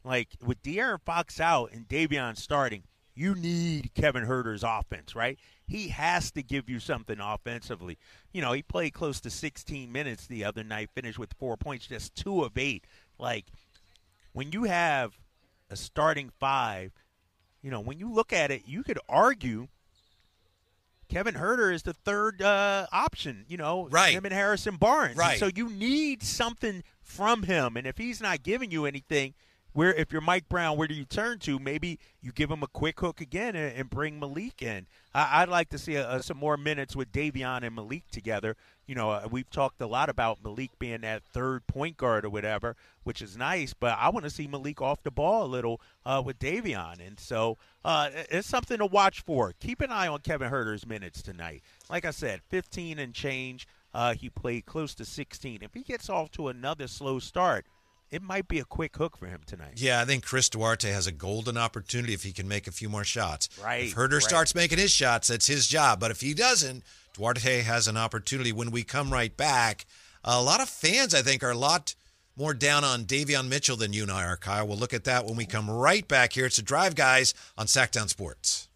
like 0.05 0.29
with 0.45 0.63
De'Aaron 0.63 1.01
Fox 1.05 1.41
out 1.41 1.73
and 1.73 1.89
Davion 1.89 2.37
starting, 2.37 2.85
you 3.15 3.35
need 3.35 3.93
Kevin 3.95 4.25
Huerter's 4.25 4.65
offense, 4.65 5.15
right? 5.15 5.39
He 5.71 5.89
has 5.89 6.33
to 6.33 6.43
give 6.43 6.69
you 6.69 6.81
something 6.81 7.21
offensively. 7.21 7.97
You 8.33 8.43
know, 8.43 8.53
he 8.53 8.63
played 8.63 8.93
close 8.93 9.21
to 9.21 9.31
16 9.31 9.91
minutes 9.91 10.27
the 10.27 10.45
other 10.45 10.65
night, 10.65 10.91
finished 10.95 11.19
with 11.19 11.33
four 11.39 11.57
points, 11.57 11.87
just 11.87 12.17
two 12.17 12.43
of 12.43 12.59
eight. 12.59 12.85
Like, 13.19 13.47
when 14.33 14.51
you 14.51 14.65
have 14.65 15.13
a 15.71 15.77
starting 15.77 16.31
five, 16.41 16.93
you 17.63 17.71
know, 17.71 17.81
when 17.81 18.01
you 18.01 18.13
look 18.13 18.33
at 18.33 18.51
it, 18.51 18.63
you 18.67 18.83
could 18.83 18.99
argue 19.09 19.69
Kevin 21.09 21.35
Huerter 21.35 21.73
is 21.73 21.85
the 21.85 21.93
third 21.93 22.43
uh, 22.43 22.87
option, 22.91 23.45
you 23.49 23.57
know, 23.57 23.87
right. 23.91 24.13
him 24.13 24.25
and 24.25 24.35
Harrison 24.35 24.77
Barnes. 24.77 25.17
Right. 25.17 25.33
And 25.33 25.39
so 25.39 25.51
you 25.55 25.69
need 25.71 26.25
something 26.25 26.83
from 27.01 27.45
him. 27.45 27.77
And 27.77 27.87
if 27.87 27.97
he's 27.97 28.21
not 28.21 28.43
giving 28.43 28.73
you 28.73 28.87
anything– 28.87 29.35
where 29.73 29.95
if 29.95 30.13
you're 30.13 30.21
Mike 30.21 30.49
Brown, 30.49 30.77
where 30.77 30.89
do 30.89 30.95
you 30.95 31.05
turn 31.05 31.39
to? 31.41 31.59
Maybe 31.59 31.99
you 32.21 32.33
give 32.33 32.51
him 32.51 32.63
a 32.63 32.67
quick 32.67 33.01
hook 33.01 33.21
again 33.21 33.55
and, 33.55 33.77
and 33.77 33.91
bring 33.91 34.19
Malik 34.19 34.63
in. 34.63 34.87
I, 35.15 35.41
would 35.41 35.49
like 35.49 35.69
to 35.71 35.79
see 35.79 35.97
a, 35.97 36.17
a, 36.17 36.23
some 36.23 36.37
more 36.37 36.57
minutes 36.57 36.95
with 36.95 37.11
Davion 37.11 37.65
and 37.65 37.75
Malik 37.75 38.05
together. 38.13 38.57
You 38.87 38.95
know, 38.95 39.11
uh, 39.11 39.29
we've 39.31 39.51
talked 39.51 39.81
a 39.81 39.87
lot 39.87 40.09
about 40.09 40.39
Malik 40.43 40.71
being 40.79 41.01
that 41.01 41.25
third 41.25 41.67
point 41.67 41.97
guard 41.97 42.25
or 42.25 42.31
whatever, 42.31 42.77
which 43.03 43.21
is 43.21 43.37
nice. 43.37 43.75
But 43.75 43.97
I 43.99 44.09
want 44.11 44.25
to 44.25 44.31
see 44.31 44.47
Malik 44.47 44.81
off 44.81 45.03
the 45.03 45.11
ball 45.11 45.45
a 45.45 45.47
little 45.47 45.81
uh, 46.05 46.23
with 46.25 46.39
Davion, 46.39 47.05
and 47.05 47.19
so 47.19 47.59
uh, 47.85 48.11
it's 48.31 48.49
something 48.49 48.79
to 48.79 48.87
watch 48.87 49.23
for. 49.23 49.53
Keep 49.59 49.81
an 49.81 49.91
eye 49.91 50.09
on 50.09 50.21
Kevin 50.21 50.51
Huerter's 50.51 50.87
minutes 50.87 51.23
tonight. 51.23 51.63
Like 51.89 52.05
I 52.05 52.11
said, 52.11 52.41
15 52.49 52.99
and 52.99 53.15
change. 53.15 53.67
Uh, 53.93 54.15
he 54.15 54.31
played 54.31 54.67
close 54.67 54.95
to 54.95 55.05
16. 55.05 55.63
If 55.63 55.75
he 55.75 55.83
gets 55.83 56.09
off 56.09 56.31
to 56.33 56.47
another 56.47 56.87
slow 56.87 57.19
start 57.19 57.67
it 58.11 58.23
might 58.23 58.49
be 58.49 58.59
a 58.59 58.65
quick 58.65 58.97
hook 58.97 59.17
for 59.17 59.27
him 59.27 59.41
tonight. 59.47 59.75
Yeah, 59.77 60.01
I 60.01 60.05
think 60.05 60.25
Chris 60.25 60.49
Duarte 60.49 60.91
has 60.91 61.07
a 61.07 61.13
golden 61.13 61.57
opportunity 61.57 62.13
if 62.13 62.23
he 62.23 62.33
can 62.33 62.49
make 62.49 62.67
a 62.67 62.73
few 62.73 62.89
more 62.89 63.05
shots. 63.05 63.49
Right. 63.63 63.85
If 63.85 63.95
Huerter 63.95 64.15
right. 64.15 64.23
starts 64.23 64.55
making 64.55 64.79
his 64.79 64.91
shots, 64.91 65.29
that's 65.29 65.47
his 65.47 65.67
job. 65.67 66.01
But 66.01 66.11
if 66.11 66.21
he 66.21 66.35
doesn't, 66.35 66.83
Duarte 67.15 67.63
has 67.63 67.87
an 67.87 67.97
opportunity 67.97 68.53
when 68.53 68.71
we 68.71 68.83
come 68.83 69.13
right 69.13 69.37
back. 69.37 69.87
A 70.25 70.43
lot 70.43 70.61
of 70.61 70.69
fans, 70.69 71.15
I 71.15 71.23
think, 71.23 71.43
are 71.43 71.51
a 71.51 71.57
lot 71.57 71.95
more 72.37 72.55
down 72.55 72.85
on 72.85 73.05
Davion 73.05 73.49
Mitchell 73.49 73.77
than 73.77 73.93
you 73.93 74.03
and 74.03 74.11
I 74.11 74.25
are, 74.25 74.37
Kyle. 74.37 74.67
We'll 74.67 74.79
look 74.79 74.95
at 74.95 75.05
that 75.05 75.25
when 75.25 75.37
we 75.37 75.47
come 75.47 75.71
right 75.71 76.07
back 76.07 76.33
here. 76.33 76.47
It's 76.47 76.57
the 76.57 76.63
Drive 76.63 76.95
Guys 76.95 77.35
on 77.57 77.67
Sactown 77.67 78.09
Sports. 78.09 78.69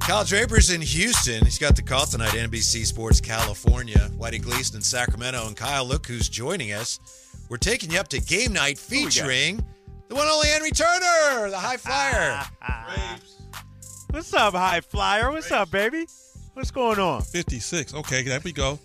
Kyle 0.00 0.24
Draper's 0.24 0.70
in 0.70 0.80
Houston. 0.82 1.44
He's 1.44 1.58
got 1.58 1.74
the 1.74 1.82
call 1.82 2.06
tonight, 2.06 2.30
NBC 2.30 2.86
Sports 2.86 3.20
California. 3.20 4.10
Whitey 4.18 4.40
Gleason 4.40 4.76
in 4.76 4.82
Sacramento. 4.82 5.46
And 5.46 5.56
Kyle, 5.56 5.84
look 5.84 6.06
who's 6.06 6.28
joining 6.28 6.72
us. 6.72 7.00
We're 7.48 7.58
taking 7.58 7.92
you 7.92 7.98
up 8.00 8.08
to 8.08 8.20
game 8.20 8.52
night 8.52 8.78
featuring 8.78 9.64
the 10.08 10.14
one 10.14 10.26
only 10.26 10.48
Henry 10.48 10.70
Turner, 10.70 11.50
the 11.50 11.58
high 11.58 11.76
flyer. 11.76 12.42
What's 14.10 14.32
up, 14.34 14.54
high 14.54 14.80
flyer? 14.80 15.30
What's 15.30 15.50
up, 15.50 15.70
baby? 15.70 16.06
What's 16.54 16.70
going 16.70 16.98
on? 16.98 17.22
56. 17.22 17.94
Okay, 17.94 18.22
there 18.22 18.40
we 18.40 18.52
go. 18.52 18.78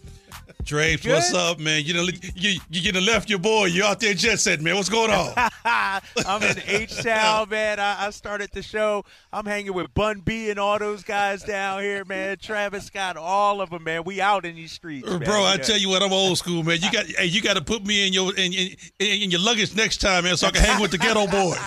Drapes, 0.64 1.06
what's 1.08 1.34
up, 1.34 1.60
man? 1.60 1.84
You 1.86 1.94
know, 1.94 2.08
you 2.36 2.60
you 2.70 2.92
done 2.92 3.06
left 3.06 3.30
your 3.30 3.40
boy. 3.40 3.66
You 3.66 3.84
out 3.84 4.00
there 4.00 4.14
jet 4.14 4.40
set, 4.40 4.62
man. 4.62 4.76
What's 4.76 4.90
going 4.90 5.12
on? 5.12 5.34
I'm 6.26 6.44
in 6.44 6.58
H 6.66 6.96
Town, 7.02 7.50
man. 7.50 7.80
I, 7.80 8.08
I, 8.08 8.10
started 8.12 8.52
the 8.52 8.62
show. 8.62 9.04
I'm 9.34 9.46
hanging 9.46 9.74
with 9.74 9.94
Bun 9.94 10.20
B 10.20 10.50
and 10.50 10.60
all 10.60 10.78
those 10.78 11.04
guys 11.04 11.44
down 11.44 11.82
here, 11.82 12.06
man. 12.06 12.38
Travis 12.38 12.86
Scott, 12.86 13.18
all 13.18 13.62
of 13.62 13.70
them, 13.72 13.84
man. 13.84 14.04
We 14.04 14.22
out 14.22 14.46
in 14.46 14.56
these 14.56 14.72
streets, 14.72 15.08
man. 15.08 15.20
bro. 15.20 15.44
I 15.44 15.58
tell 15.58 15.78
you 15.78 15.90
what, 15.90 16.04
I'm 16.04 16.14
old 16.14 16.38
school, 16.38 16.64
man. 16.64 16.78
You 16.82 16.92
got 16.92 17.06
hey, 17.06 17.26
you 17.26 17.42
got 17.42 17.56
to 17.56 17.64
put 17.64 17.86
me 17.86 18.06
in 18.06 18.14
your 18.14 18.36
in, 18.36 18.54
in, 18.54 18.76
in, 19.00 19.32
your 19.32 19.42
luggage 19.42 19.76
next 19.76 19.98
time, 19.98 20.26
man, 20.26 20.38
so 20.38 20.48
I 20.48 20.52
can 20.52 20.64
hang 20.64 20.82
with 20.82 20.92
the 20.92 20.98
Geto 20.98 21.30
Boys. 21.30 21.58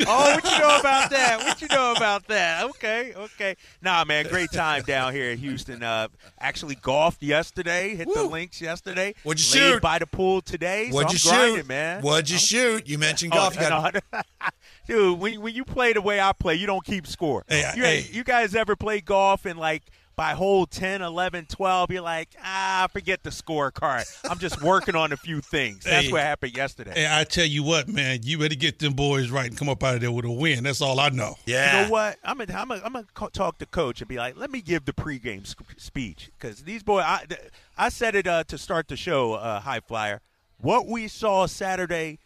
oh, 0.06 0.34
what 0.34 0.44
you 0.44 0.58
know 0.58 0.78
about 0.78 1.10
that? 1.10 1.38
What 1.38 1.62
you 1.62 1.68
know 1.68 1.92
about 1.96 2.26
that? 2.28 2.64
Okay, 2.70 3.12
okay. 3.14 3.56
Nah, 3.82 4.04
man, 4.04 4.26
great 4.26 4.50
time 4.52 4.82
down 4.82 5.12
here 5.12 5.30
in 5.30 5.38
Houston. 5.38 5.82
Uh, 5.82 6.08
actually 6.40 6.74
golfed 6.76 7.22
yesterday. 7.22 7.94
Hit 7.94 8.08
Woo. 8.08 8.14
the 8.14 8.28
links 8.40 8.60
yesterday. 8.60 9.14
What'd 9.22 9.38
you 9.38 9.60
shoot? 9.60 9.82
By 9.82 9.98
the 9.98 10.06
pool 10.06 10.40
today. 10.40 10.90
What'd 10.90 11.18
so 11.18 11.30
you 11.30 11.34
I'm 11.34 11.40
shoot, 11.40 11.46
grinding, 11.52 11.66
man? 11.68 12.02
What'd 12.02 12.30
you 12.30 12.36
I'm, 12.36 12.40
shoot? 12.40 12.88
You 12.88 12.98
mentioned 12.98 13.32
golf. 13.32 13.56
Oh, 13.58 13.62
you 13.62 13.68
got 13.68 14.24
dude. 14.86 15.18
When 15.18 15.40
when 15.40 15.54
you 15.54 15.64
play 15.64 15.92
the 15.92 16.00
way 16.00 16.20
I 16.20 16.32
play, 16.32 16.54
you 16.54 16.66
don't 16.66 16.84
keep 16.84 17.06
score. 17.06 17.44
Hey, 17.48 17.70
you, 17.76 17.82
hey. 17.82 18.06
you 18.10 18.24
guys 18.24 18.54
ever 18.54 18.76
play 18.76 19.00
golf 19.00 19.44
and 19.44 19.58
like 19.58 19.82
by 20.16 20.32
hole 20.32 20.66
10, 20.66 21.00
11, 21.00 21.46
12, 21.46 21.90
you're 21.92 22.02
like, 22.02 22.28
ah, 22.44 22.86
forget 22.92 23.22
the 23.22 23.30
scorecard. 23.30 24.04
I'm 24.30 24.38
just 24.38 24.60
working 24.62 24.94
on 24.94 25.12
a 25.12 25.16
few 25.16 25.40
things. 25.40 25.84
That's 25.84 26.06
Hey. 26.06 26.12
what 26.12 26.20
happened 26.22 26.54
yesterday. 26.56 26.92
Hey, 26.94 27.08
I 27.10 27.24
tell 27.24 27.46
you 27.46 27.62
what, 27.62 27.88
man, 27.88 28.20
you 28.22 28.36
better 28.38 28.54
get 28.54 28.78
them 28.80 28.92
boys 28.92 29.30
right 29.30 29.46
and 29.48 29.56
come 29.56 29.70
up 29.70 29.82
out 29.82 29.94
of 29.94 30.00
there 30.02 30.12
with 30.12 30.26
a 30.26 30.30
win. 30.30 30.64
That's 30.64 30.82
all 30.82 31.00
I 31.00 31.08
know. 31.08 31.36
Yeah. 31.46 31.80
You 31.80 31.86
know 31.86 31.90
what? 31.92 32.18
I'm 32.22 32.36
gonna 32.36 32.52
I'm 32.54 32.68
gonna, 32.68 32.82
I'm 32.84 32.92
gonna 32.92 33.30
talk 33.30 33.58
to 33.58 33.66
coach 33.66 34.02
and 34.02 34.08
be 34.08 34.16
like, 34.16 34.36
let 34.36 34.50
me 34.50 34.60
give 34.60 34.84
the 34.84 34.92
pregame 34.92 35.46
sc- 35.46 35.62
speech 35.78 36.30
because 36.38 36.64
these 36.64 36.82
boys. 36.82 37.04
I, 37.06 37.24
I 37.78 37.88
said 37.88 38.14
it 38.14 38.26
uh, 38.26 38.44
to 38.44 38.58
start 38.58 38.88
the 38.88 38.96
show, 38.96 39.34
uh, 39.34 39.60
High 39.60 39.80
Flyer. 39.80 40.20
What 40.58 40.86
we 40.86 41.08
saw 41.08 41.46
Saturday, 41.46 42.18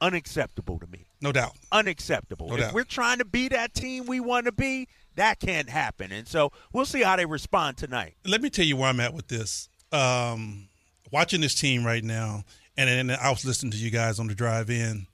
unacceptable 0.00 0.78
to 0.78 0.86
me. 0.86 1.06
No 1.22 1.32
doubt. 1.32 1.52
Unacceptable. 1.72 2.48
No 2.48 2.54
if 2.54 2.60
doubt. 2.60 2.74
we're 2.74 2.84
trying 2.84 3.18
to 3.18 3.24
be 3.24 3.48
that 3.48 3.74
team 3.74 4.06
we 4.06 4.20
want 4.20 4.46
to 4.46 4.52
be, 4.52 4.88
that 5.20 5.38
can't 5.38 5.68
happen. 5.68 6.12
And 6.12 6.26
so 6.26 6.50
we'll 6.72 6.86
see 6.86 7.02
how 7.02 7.14
they 7.16 7.26
respond 7.26 7.76
tonight. 7.76 8.14
Let 8.26 8.40
me 8.40 8.48
tell 8.50 8.64
you 8.64 8.76
where 8.76 8.88
I'm 8.88 9.00
at 9.00 9.12
with 9.14 9.28
this. 9.28 9.68
Um, 9.92 10.68
watching 11.12 11.40
this 11.40 11.54
team 11.54 11.84
right 11.84 12.02
now, 12.02 12.44
and 12.76 12.88
then 12.88 13.18
I 13.20 13.28
was 13.30 13.44
listening 13.44 13.72
to 13.72 13.76
you 13.78 13.90
guys 13.90 14.18
on 14.18 14.26
the 14.28 14.34
drive 14.34 14.70
in. 14.70 15.06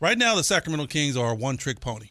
Right 0.00 0.18
now, 0.18 0.34
the 0.34 0.42
Sacramento 0.44 0.86
Kings 0.86 1.16
are 1.16 1.32
a 1.32 1.34
one 1.34 1.56
trick 1.56 1.80
pony. 1.80 2.08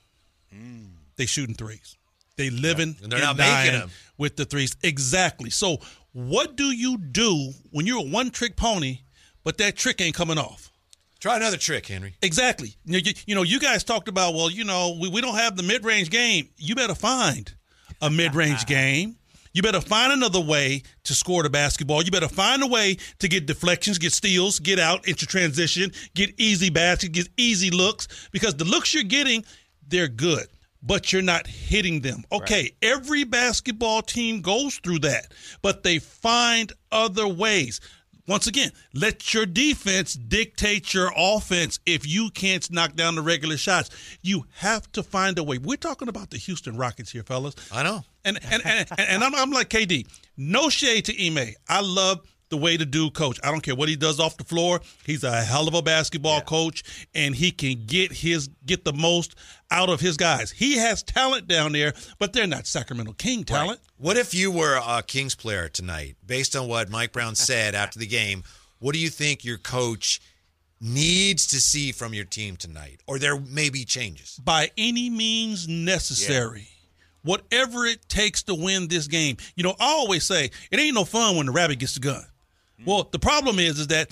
They 1.17 1.25
shooting 1.25 1.55
threes. 1.55 1.97
They 2.37 2.49
living 2.49 2.95
And 3.01 3.11
they're 3.11 3.19
and 3.19 3.27
not 3.27 3.37
making 3.37 3.51
dying 3.53 3.79
them. 3.79 3.89
with 4.17 4.35
the 4.35 4.45
threes. 4.45 4.75
Exactly. 4.83 5.49
So, 5.49 5.77
what 6.13 6.55
do 6.55 6.65
you 6.65 6.97
do 6.97 7.51
when 7.71 7.85
you're 7.87 7.99
a 7.99 8.09
one 8.09 8.29
trick 8.29 8.55
pony, 8.55 8.99
but 9.43 9.57
that 9.57 9.75
trick 9.75 9.99
ain't 10.01 10.15
coming 10.15 10.37
off? 10.37 10.71
Try 11.19 11.37
another 11.37 11.57
trick, 11.57 11.87
Henry. 11.87 12.15
Exactly. 12.21 12.75
You, 12.85 12.99
you, 12.99 13.13
you 13.25 13.35
know, 13.35 13.43
you 13.43 13.59
guys 13.59 13.83
talked 13.83 14.07
about, 14.07 14.33
well, 14.33 14.49
you 14.49 14.63
know, 14.63 14.97
we, 14.99 15.09
we 15.09 15.21
don't 15.21 15.35
have 15.35 15.55
the 15.55 15.63
mid 15.63 15.83
range 15.83 16.09
game. 16.09 16.49
You 16.57 16.75
better 16.75 16.95
find 16.95 17.51
a 18.01 18.09
mid 18.09 18.35
range 18.35 18.65
game. 18.67 19.17
You 19.53 19.63
better 19.63 19.81
find 19.81 20.13
another 20.13 20.39
way 20.39 20.83
to 21.05 21.15
score 21.15 21.41
the 21.41 21.49
basketball. 21.49 22.03
You 22.03 22.11
better 22.11 22.27
find 22.27 22.61
a 22.61 22.67
way 22.67 22.97
to 23.17 23.27
get 23.27 23.47
deflections, 23.47 23.97
get 23.97 24.13
steals, 24.13 24.59
get 24.59 24.77
out 24.77 25.07
into 25.07 25.25
transition, 25.25 25.91
get 26.13 26.39
easy 26.39 26.69
baskets, 26.69 27.09
get 27.09 27.27
easy 27.37 27.71
looks, 27.71 28.29
because 28.31 28.53
the 28.55 28.65
looks 28.65 28.93
you're 28.93 29.01
getting, 29.01 29.43
they're 29.87 30.09
good, 30.09 30.45
but 30.83 31.11
you're 31.11 31.23
not 31.23 31.47
hitting 31.47 32.01
them. 32.01 32.23
Okay, 32.31 32.71
every 32.83 33.23
basketball 33.23 34.03
team 34.03 34.41
goes 34.41 34.75
through 34.75 34.99
that, 34.99 35.33
but 35.63 35.81
they 35.81 35.97
find 35.97 36.71
other 36.91 37.27
ways. 37.27 37.81
Once 38.27 38.45
again, 38.45 38.71
let 38.93 39.33
your 39.33 39.45
defense 39.45 40.13
dictate 40.13 40.93
your 40.93 41.11
offense 41.15 41.79
if 41.85 42.05
you 42.05 42.29
can't 42.29 42.69
knock 42.69 42.93
down 42.93 43.15
the 43.15 43.21
regular 43.21 43.55
shots. 43.55 43.89
You 44.21 44.45
have 44.55 44.91
to 44.91 45.01
find 45.01 45.39
a 45.39 45.43
way. 45.43 45.57
We're 45.57 45.77
talking 45.77 46.09
about 46.09 46.31
the 46.31 46.37
Houston 46.37 46.75
Rockets 46.75 47.11
here, 47.11 47.23
fellas. 47.23 47.55
I 47.71 47.83
know. 47.83 48.03
And 48.25 48.37
and 48.51 48.61
and, 48.65 48.87
and 48.99 49.23
I'm, 49.23 49.33
I'm 49.33 49.51
like 49.51 49.69
KD. 49.69 50.07
No 50.35 50.67
shade 50.67 51.05
to 51.05 51.25
Ime. 51.25 51.53
I 51.69 51.79
love 51.79 52.19
the 52.49 52.57
way 52.57 52.77
to 52.77 52.85
do 52.85 53.09
coach. 53.09 53.39
I 53.43 53.51
don't 53.51 53.61
care 53.61 53.75
what 53.75 53.89
he 53.89 53.95
does 53.95 54.19
off 54.19 54.37
the 54.37 54.43
floor. 54.43 54.81
He's 55.05 55.23
a 55.23 55.41
hell 55.41 55.67
of 55.67 55.73
a 55.73 55.81
basketball 55.81 56.41
coach 56.41 56.83
and 57.13 57.35
he 57.35 57.51
can 57.51 57.85
get 57.85 58.11
his 58.11 58.49
get 58.65 58.85
the 58.85 58.93
most 58.93 59.35
out 59.71 59.89
of 59.89 59.99
his 59.99 60.17
guys. 60.17 60.51
He 60.51 60.77
has 60.77 61.03
talent 61.03 61.47
down 61.47 61.73
there, 61.73 61.93
but 62.19 62.33
they're 62.33 62.47
not 62.47 62.67
Sacramento 62.67 63.13
King 63.13 63.43
talent. 63.43 63.79
What 63.97 64.17
if 64.17 64.33
you 64.33 64.51
were 64.51 64.79
a 64.85 65.03
Kings 65.03 65.35
player 65.35 65.67
tonight, 65.69 66.15
based 66.25 66.55
on 66.55 66.67
what 66.67 66.89
Mike 66.89 67.11
Brown 67.11 67.35
said 67.35 67.75
after 67.75 67.99
the 67.99 68.07
game? 68.07 68.43
What 68.79 68.93
do 68.93 68.99
you 68.99 69.09
think 69.09 69.43
your 69.43 69.57
coach 69.57 70.21
needs 70.79 71.47
to 71.47 71.59
see 71.59 71.91
from 71.91 72.13
your 72.13 72.25
team 72.25 72.55
tonight? 72.55 73.01
Or 73.07 73.19
there 73.19 73.39
may 73.39 73.69
be 73.69 73.85
changes? 73.85 74.39
By 74.43 74.71
any 74.77 75.09
means 75.09 75.67
necessary. 75.67 76.67
Whatever 77.23 77.85
it 77.85 78.07
takes 78.07 78.43
to 78.43 78.55
win 78.55 78.87
this 78.87 79.07
game. 79.07 79.37
You 79.55 79.63
know, 79.63 79.75
I 79.79 79.85
always 79.85 80.23
say 80.23 80.51
it 80.71 80.79
ain't 80.79 80.95
no 80.95 81.03
fun 81.03 81.35
when 81.35 81.47
the 81.47 81.51
rabbit 81.51 81.79
gets 81.79 81.95
the 81.95 81.99
gun. 81.99 82.23
Well, 82.85 83.07
the 83.11 83.19
problem 83.19 83.59
is 83.59 83.79
is 83.79 83.87
that 83.87 84.11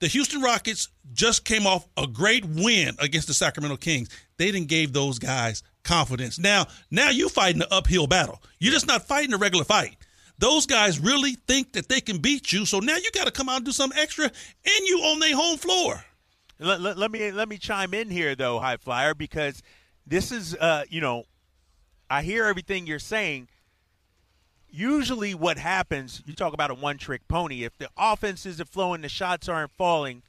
the 0.00 0.06
Houston 0.06 0.40
Rockets 0.40 0.88
just 1.12 1.44
came 1.44 1.66
off 1.66 1.86
a 1.96 2.06
great 2.06 2.44
win 2.44 2.94
against 2.98 3.26
the 3.28 3.34
Sacramento 3.34 3.76
Kings. 3.76 4.08
They 4.36 4.50
didn't 4.50 4.68
give 4.68 4.92
those 4.92 5.18
guys 5.18 5.62
confidence. 5.82 6.38
Now, 6.38 6.66
now 6.90 7.10
you 7.10 7.28
fighting 7.28 7.62
an 7.62 7.68
uphill 7.70 8.06
battle. 8.06 8.42
You're 8.60 8.72
just 8.72 8.86
not 8.86 9.06
fighting 9.06 9.34
a 9.34 9.38
regular 9.38 9.64
fight. 9.64 9.96
Those 10.38 10.66
guys 10.66 11.00
really 11.00 11.32
think 11.48 11.72
that 11.72 11.88
they 11.88 12.00
can 12.00 12.18
beat 12.18 12.52
you. 12.52 12.64
So 12.64 12.78
now 12.78 12.96
you 12.96 13.10
got 13.12 13.26
to 13.26 13.32
come 13.32 13.48
out 13.48 13.56
and 13.56 13.64
do 13.64 13.72
something 13.72 13.98
extra, 13.98 14.24
and 14.26 14.86
you 14.86 14.98
on 15.00 15.18
their 15.18 15.34
home 15.34 15.58
floor. 15.58 16.04
Let, 16.60 16.80
let, 16.80 16.96
let 16.98 17.10
me 17.10 17.32
let 17.32 17.48
me 17.48 17.56
chime 17.56 17.94
in 17.94 18.08
here 18.10 18.34
though, 18.34 18.58
High 18.58 18.76
Flyer, 18.76 19.14
because 19.14 19.62
this 20.06 20.30
is 20.30 20.54
uh, 20.54 20.84
you 20.88 21.00
know, 21.00 21.24
I 22.08 22.22
hear 22.22 22.44
everything 22.44 22.86
you're 22.86 22.98
saying. 22.98 23.48
Usually, 24.70 25.34
what 25.34 25.58
happens, 25.58 26.22
you 26.26 26.34
talk 26.34 26.52
about 26.52 26.70
a 26.70 26.74
one-trick 26.74 27.26
pony. 27.28 27.64
If 27.64 27.76
the 27.78 27.88
offense 27.96 28.44
isn't 28.46 28.68
flowing, 28.68 29.00
the 29.00 29.08
shots 29.08 29.48
aren't 29.48 29.72
falling. 29.72 30.22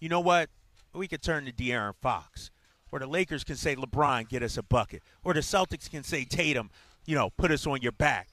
You 0.00 0.08
know 0.08 0.20
what? 0.20 0.48
We 0.94 1.06
could 1.08 1.22
turn 1.22 1.44
to 1.44 1.52
De'Aaron 1.52 1.94
Fox, 2.00 2.50
or 2.90 2.98
the 2.98 3.06
Lakers 3.06 3.44
can 3.44 3.56
say 3.56 3.76
LeBron, 3.76 4.28
get 4.28 4.42
us 4.42 4.56
a 4.56 4.62
bucket, 4.62 5.02
or 5.22 5.34
the 5.34 5.40
Celtics 5.40 5.90
can 5.90 6.02
say 6.02 6.24
Tatum, 6.24 6.70
you 7.04 7.14
know, 7.14 7.30
put 7.36 7.50
us 7.50 7.66
on 7.66 7.82
your 7.82 7.92
back. 7.92 8.28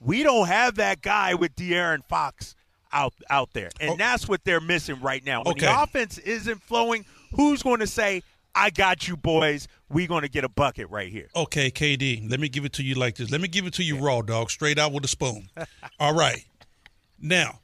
We 0.00 0.22
don't 0.24 0.48
have 0.48 0.74
that 0.76 1.02
guy 1.02 1.34
with 1.34 1.54
De'Aaron 1.54 2.04
Fox 2.04 2.56
out 2.92 3.14
out 3.30 3.52
there, 3.52 3.70
and 3.80 3.90
Oh. 3.92 3.96
that's 3.96 4.26
what 4.26 4.42
they're 4.42 4.60
missing 4.60 5.00
right 5.00 5.24
now. 5.24 5.44
When 5.44 5.52
Okay. 5.52 5.66
the 5.66 5.82
offense 5.82 6.18
isn't 6.18 6.60
flowing, 6.64 7.04
who's 7.36 7.62
going 7.62 7.78
to 7.78 7.86
say, 7.86 8.22
"I 8.54 8.70
got 8.70 9.08
you, 9.08 9.16
boys. 9.16 9.68
We're 9.88 10.08
going 10.08 10.22
to 10.22 10.28
get 10.28 10.44
a 10.44 10.48
bucket 10.48 10.88
right 10.90 11.10
here." 11.10 11.28
Okay, 11.34 11.70
KD, 11.70 12.30
let 12.30 12.40
me 12.40 12.48
give 12.48 12.64
it 12.64 12.72
to 12.74 12.82
you 12.82 12.94
like 12.94 13.16
this. 13.16 13.30
Let 13.30 13.40
me 13.40 13.48
give 13.48 13.66
it 13.66 13.74
to 13.74 13.82
you 13.82 13.98
raw, 13.98 14.22
dog, 14.22 14.50
straight 14.50 14.78
out 14.78 14.92
with 14.92 15.04
a 15.04 15.08
spoon. 15.08 15.48
All 15.98 16.14
right. 16.14 16.44
Now, 17.18 17.60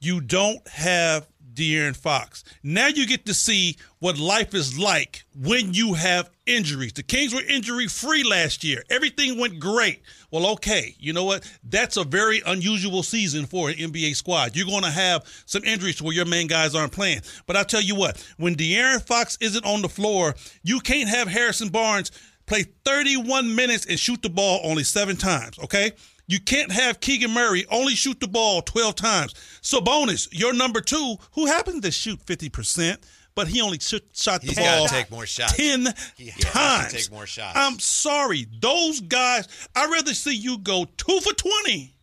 you 0.00 0.20
don't 0.20 0.66
have 0.68 1.26
De'Aaron 1.52 1.96
Fox. 1.96 2.42
Now 2.62 2.86
you 2.86 3.06
get 3.06 3.26
to 3.26 3.34
see 3.34 3.76
what 3.98 4.18
life 4.18 4.54
is 4.54 4.78
like 4.78 5.24
when 5.34 5.74
you 5.74 5.94
have 5.94 6.30
injuries. 6.46 6.92
The 6.94 7.02
Kings 7.02 7.34
were 7.34 7.42
injury 7.42 7.86
free 7.86 8.22
last 8.22 8.64
year. 8.64 8.82
Everything 8.88 9.38
went 9.38 9.58
great. 9.58 10.02
Well, 10.30 10.46
okay, 10.52 10.94
you 10.98 11.12
know 11.12 11.24
what? 11.24 11.50
That's 11.64 11.96
a 11.96 12.04
very 12.04 12.40
unusual 12.46 13.02
season 13.02 13.46
for 13.46 13.68
an 13.68 13.76
NBA 13.76 14.16
squad. 14.16 14.56
You're 14.56 14.66
going 14.66 14.84
to 14.84 14.90
have 14.90 15.24
some 15.44 15.64
injuries 15.64 16.00
where 16.00 16.14
your 16.14 16.24
main 16.24 16.46
guys 16.46 16.74
aren't 16.74 16.92
playing. 16.92 17.20
But 17.46 17.56
I'll 17.56 17.64
tell 17.64 17.82
you 17.82 17.94
what, 17.94 18.24
when 18.38 18.54
De'Aaron 18.54 19.02
Fox 19.02 19.36
isn't 19.40 19.64
on 19.66 19.82
the 19.82 19.88
floor, 19.88 20.34
you 20.62 20.80
can't 20.80 21.08
have 21.08 21.28
Harrison 21.28 21.68
Barnes 21.68 22.10
play 22.46 22.64
31 22.84 23.54
minutes 23.54 23.86
and 23.86 23.98
shoot 23.98 24.22
the 24.22 24.30
ball 24.30 24.60
only 24.64 24.82
seven 24.82 25.16
times, 25.16 25.58
okay? 25.60 25.92
You 26.30 26.38
can't 26.38 26.70
have 26.70 27.00
Keegan 27.00 27.32
Murray 27.32 27.66
only 27.72 27.96
shoot 27.96 28.20
the 28.20 28.28
ball 28.28 28.62
12 28.62 28.94
times. 28.94 29.34
Sabonis, 29.62 30.28
your 30.30 30.52
number 30.52 30.80
two, 30.80 31.16
who 31.32 31.46
happens 31.46 31.80
to 31.80 31.90
shoot 31.90 32.24
50%, 32.24 32.98
but 33.34 33.48
he 33.48 33.60
only 33.60 33.80
sh- 33.80 33.94
shot 34.14 34.40
the 34.40 34.46
He's 34.46 34.56
ball 34.56 34.86
gotta 34.86 34.94
take 34.94 35.10
more 35.10 35.26
shots. 35.26 35.56
10 35.56 35.88
He 36.16 36.26
has 36.26 36.34
to 36.36 36.46
times. 36.46 36.92
take 36.92 37.10
more 37.10 37.26
shots. 37.26 37.58
I'm 37.58 37.80
sorry. 37.80 38.46
Those 38.60 39.00
guys, 39.00 39.48
I'd 39.74 39.90
rather 39.90 40.14
see 40.14 40.36
you 40.36 40.58
go 40.58 40.84
two 40.96 41.18
for 41.18 41.32
20 41.32 41.96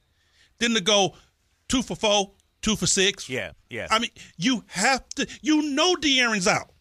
than 0.59 0.73
to 0.73 0.81
go 0.81 1.15
two 1.69 1.81
for 1.81 1.95
four, 1.95 2.33
two 2.61 2.75
for 2.75 2.85
six. 2.85 3.29
Yeah, 3.29 3.51
yeah. 3.69 3.87
I 3.89 3.99
mean, 3.99 4.11
you 4.35 4.65
have 4.67 5.07
to, 5.15 5.25
you 5.41 5.61
know, 5.71 5.95
De'Aaron's 5.95 6.47
out. 6.49 6.73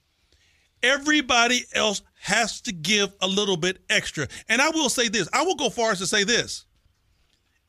Everybody 0.83 1.65
else 1.75 2.03
has 2.23 2.61
to 2.63 2.73
give 2.73 3.13
a 3.21 3.29
little 3.29 3.57
bit 3.57 3.79
extra. 3.89 4.27
And 4.49 4.61
I 4.61 4.71
will 4.71 4.89
say 4.89 5.07
this 5.09 5.29
I 5.33 5.43
will 5.43 5.55
go 5.55 5.71
far 5.71 5.93
as 5.93 5.99
to 5.99 6.07
say 6.09 6.25
this. 6.25 6.65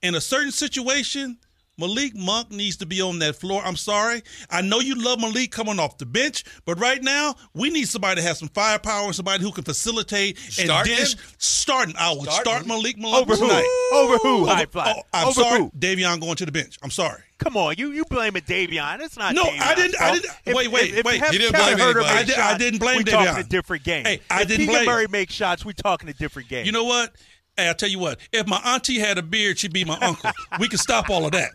In 0.02 0.16
a 0.16 0.22
certain 0.22 0.52
situation, 0.52 1.38
Malik 1.80 2.16
Monk 2.16 2.50
needs 2.52 2.78
to 2.78 2.86
be 2.88 3.02
on 3.02 3.20
that 3.20 3.36
floor. 3.36 3.62
I'm 3.64 3.76
sorry. 3.76 4.24
I 4.50 4.62
know 4.62 4.80
you 4.80 4.96
love 4.96 5.20
Malik 5.20 5.52
coming 5.52 5.80
off 5.80 5.98
the 6.00 6.06
bench, 6.08 6.44
but 6.66 6.80
right 6.80 7.02
now 7.04 7.36
we 7.54 7.70
need 7.70 7.88
somebody 7.88 8.20
to 8.22 8.28
have 8.28 8.38
some 8.38 8.48
firepower 8.50 9.06
and 9.06 9.16
somebody 9.16 9.44
who 9.44 9.52
can 9.52 9.64
facilitate 9.64 10.38
and 10.38 10.66
Starting 10.68 10.96
dish. 10.96 11.14
him? 11.14 11.20
Starting, 11.38 11.96
I 12.00 12.12
would 12.14 12.22
Starting? 12.24 12.44
start 12.46 12.66
Malik 12.68 12.98
Monk 12.98 13.16
Over 13.16 13.36
who? 13.36 13.48
tonight. 13.48 13.90
Over 13.94 14.18
who? 14.18 14.46
High 14.48 14.62
Over- 14.64 14.72
Flyer? 14.72 14.94
oh, 14.98 15.02
I'm 15.14 15.28
Over 15.28 15.42
sorry, 15.42 15.60
who? 15.60 15.72
Davion 15.78 16.20
going 16.20 16.36
to 16.38 16.46
the 16.48 16.52
bench. 16.52 16.78
I'm 16.82 16.90
sorry. 16.92 17.22
Come 17.38 17.56
on, 17.58 17.76
you 17.78 17.92
you 17.92 18.06
blame 18.06 18.36
it, 18.36 18.48
Davion. 18.48 19.00
It's 19.00 19.16
not. 19.18 19.36
No, 19.36 19.44
Davion's 19.44 19.62
I 19.62 19.76
didn't- 19.76 20.02
I 20.02 20.12
didn't- 20.14 20.32
If- 20.46 20.56
wait, 20.56 20.72
wait, 20.72 20.90
if, 20.92 20.98
if 20.98 21.06
wait. 21.06 21.20
Kevin 21.20 21.34
He 21.34 21.38
didn't 21.38 21.54
Kevin 21.56 21.78
blame 21.78 21.88
anybody. 21.90 22.06
I 22.08 22.24
did- 22.24 22.36
I 22.36 22.38
shots, 22.38 22.58
didn't 22.60 22.80
blame 22.80 23.02
Davion. 23.02 23.06
we 23.06 23.12
talking 23.26 23.44
a 23.46 23.48
different 23.48 23.84
game. 23.84 24.06
Hey, 24.06 24.22
I 24.32 24.42
if 24.42 24.48
didn't 24.48 24.62
Keegan 24.62 24.74
blame- 24.74 24.86
Murray 24.88 25.08
makes 25.10 25.34
shots, 25.36 25.64
we 25.64 25.74
talking 25.74 26.10
a 26.10 26.14
different 26.14 26.50
game. 26.50 26.66
You 26.66 26.72
know 26.72 26.86
what? 26.86 27.14
Hey, 27.58 27.70
I 27.70 27.74
tell 27.74 27.90
you 27.90 27.98
what. 27.98 28.20
If 28.32 28.48
my 28.48 28.58
auntie 28.58 29.00
had 29.00 29.18
a 29.18 29.24
beard, 29.24 29.58
she'd 29.58 29.74
be 29.74 29.84
my 29.84 29.98
uncle. 30.00 30.30
we 30.60 30.70
can 30.70 30.78
stop 30.78 31.10
all 31.10 31.26
of 31.26 31.32
that. 31.32 31.52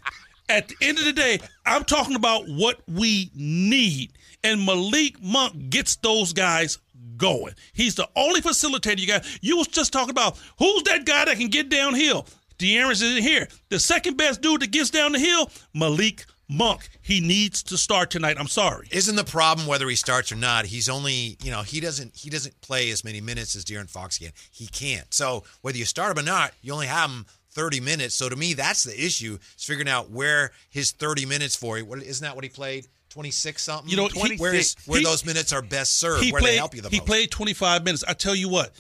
At 0.49 0.67
the 0.67 0.75
end 0.83 0.99
of 0.99 1.05
the 1.05 1.13
day, 1.13 1.39
I'm 1.65 1.85
talking 1.85 2.17
about 2.17 2.45
what 2.49 2.81
we 2.89 3.31
need, 3.35 4.13
and 4.43 4.67
Malik 4.67 5.23
Monk 5.23 5.71
gets 5.71 5.95
those 5.97 6.33
guys 6.33 6.79
going. 7.17 7.55
He's 7.73 7.95
the 7.95 8.09
only 8.17 8.41
facilitator 8.41 8.99
you 8.99 9.07
got. 9.07 9.25
You 9.43 9.57
was 9.57 9.69
just 9.69 9.93
talking 9.93 10.11
about 10.11 10.37
who's 10.59 10.83
that 10.83 11.07
guy 11.07 11.25
that 11.25 11.39
can 11.39 11.49
get 11.49 11.69
downhill. 11.69 12.27
De'Aaron's 12.59 13.01
isn't 13.03 13.23
here. 13.23 13.49
The 13.71 13.79
second 13.79 14.17
best 14.17 14.41
dude 14.43 14.63
that 14.63 14.73
gets 14.73 14.91
down 14.91 15.13
the 15.13 15.19
hill, 15.21 15.51
Malik 15.73 16.27
Monk. 16.53 16.89
He 17.01 17.21
needs 17.21 17.63
to 17.65 17.77
start 17.79 18.11
tonight. 18.11 18.37
I'm 18.39 18.49
sorry. 18.49 18.89
Isn't 18.91 19.17
the 19.17 19.25
problem 19.25 19.67
whether 19.67 19.89
he 19.89 19.97
starts 19.97 20.31
or 20.33 20.37
not? 20.37 20.67
He's 20.67 20.89
only, 20.89 21.37
you 21.43 21.51
know, 21.51 21.63
he 21.63 21.81
doesn't 21.81 22.15
he 22.17 22.31
doesn't 22.31 22.61
play 22.61 22.91
as 22.91 23.05
many 23.05 23.21
minutes 23.21 23.57
as 23.57 23.65
De'Aaron 23.65 23.89
Fox 23.91 24.19
can. 24.19 24.33
He 24.51 24.67
can't. 24.67 25.13
So 25.13 25.45
whether 25.63 25.79
you 25.79 25.85
start 25.85 26.13
him 26.17 26.23
or 26.23 26.27
not, 26.27 26.53
you 26.63 26.73
only 26.73 26.87
have 26.87 27.11
him 27.11 27.27
30 27.53 27.81
minutes. 27.81 28.15
So 28.15 28.29
to 28.29 28.37
me, 28.37 28.55
that's 28.55 28.85
the 28.85 28.93
issue. 28.95 29.39
Is 29.57 29.65
figuring 29.65 29.89
out 29.89 30.11
where 30.11 30.53
his 30.71 30.93
30 30.93 31.27
minutes 31.27 31.57
for. 31.57 31.79
You. 31.79 31.85
What 31.85 32.03
isn't 32.03 32.25
that 32.25 32.35
what 32.35 32.45
he 32.45 32.51
played? 32.51 32.87
26 33.11 33.63
something. 33.63 33.91
You 33.91 33.97
know, 33.99 34.09
he- 34.09 34.37
where 34.37 34.55
is 34.55 34.75
where 34.87 35.01
he- 35.01 35.05
those 35.05 35.25
minutes 35.27 35.53
are 35.53 35.61
best 35.61 35.99
served, 35.99 36.31
where 36.33 36.41
played, 36.41 36.53
they 36.53 36.57
help 36.57 36.75
you 36.75 36.81
the 36.81 36.89
he 36.89 36.97
most. 36.97 37.03
He 37.07 37.07
played 37.07 37.31
25 37.31 37.85
minutes. 37.85 38.03
I 38.09 38.15
tell 38.15 38.35
you 38.35 38.49
what, 38.49 38.73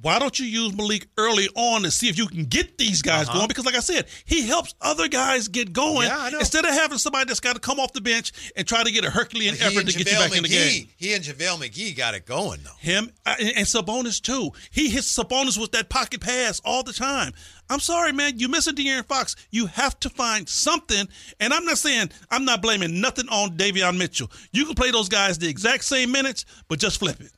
why 0.00 0.18
don't 0.20 0.38
you 0.38 0.46
use 0.46 0.76
Malik 0.76 1.08
early 1.16 1.48
on 1.56 1.82
to 1.82 1.90
see 1.90 2.08
if 2.08 2.16
you 2.16 2.26
can 2.28 2.44
get 2.44 2.78
these 2.78 3.02
guys 3.02 3.28
Uh-huh. 3.28 3.38
going? 3.38 3.48
Because, 3.48 3.64
like 3.66 3.74
I 3.74 3.80
said, 3.80 4.06
he 4.24 4.46
helps 4.46 4.74
other 4.80 5.08
guys 5.08 5.48
get 5.48 5.72
going 5.72 6.06
Yeah, 6.06 6.30
instead 6.38 6.64
of 6.64 6.72
having 6.72 6.98
somebody 6.98 7.24
that's 7.26 7.40
got 7.40 7.54
to 7.54 7.60
come 7.60 7.80
off 7.80 7.92
the 7.92 8.00
bench 8.00 8.32
and 8.56 8.66
try 8.66 8.84
to 8.84 8.92
get 8.92 9.04
a 9.04 9.10
Herculean 9.10 9.54
he 9.56 9.60
effort 9.60 9.86
to 9.86 9.92
get 9.98 10.10
you 10.10 10.18
back 10.18 10.36
in 10.36 10.42
the 10.44 10.48
game. 10.48 10.88
He 10.96 11.14
and 11.14 11.24
JaVale 11.24 11.68
McGee 11.68 11.96
got 11.96 12.14
it 12.14 12.26
going 12.26 12.60
though. 12.62 12.70
Him 12.78 13.10
and 13.26 13.40
and 13.40 13.66
Sabonis 13.66 14.20
too. 14.22 14.50
He 14.70 14.88
hits 14.88 15.16
Sabonis 15.16 15.58
with 15.60 15.72
that 15.72 15.88
pocket 15.88 16.20
pass 16.20 16.60
all 16.64 16.82
the 16.82 16.92
time. 16.92 17.32
I'm 17.70 17.80
sorry, 17.80 18.12
man. 18.12 18.38
You 18.38 18.48
missing 18.48 18.74
De'Aaron 18.76 19.04
Fox. 19.06 19.36
You 19.50 19.66
have 19.66 19.98
to 20.00 20.08
find 20.08 20.48
something. 20.48 21.06
And 21.40 21.52
I'm 21.52 21.64
not 21.64 21.76
saying 21.78 22.10
I'm 22.30 22.44
not 22.44 22.62
blaming 22.62 23.00
nothing 23.00 23.28
on 23.30 23.56
Davion 23.56 23.98
Mitchell. 23.98 24.30
You 24.52 24.64
can 24.64 24.74
play 24.74 24.90
those 24.90 25.08
guys 25.08 25.38
the 25.38 25.48
exact 25.48 25.84
same 25.84 26.12
minutes, 26.12 26.44
but 26.68 26.78
just 26.78 26.98
flip 26.98 27.20
it. 27.20 27.32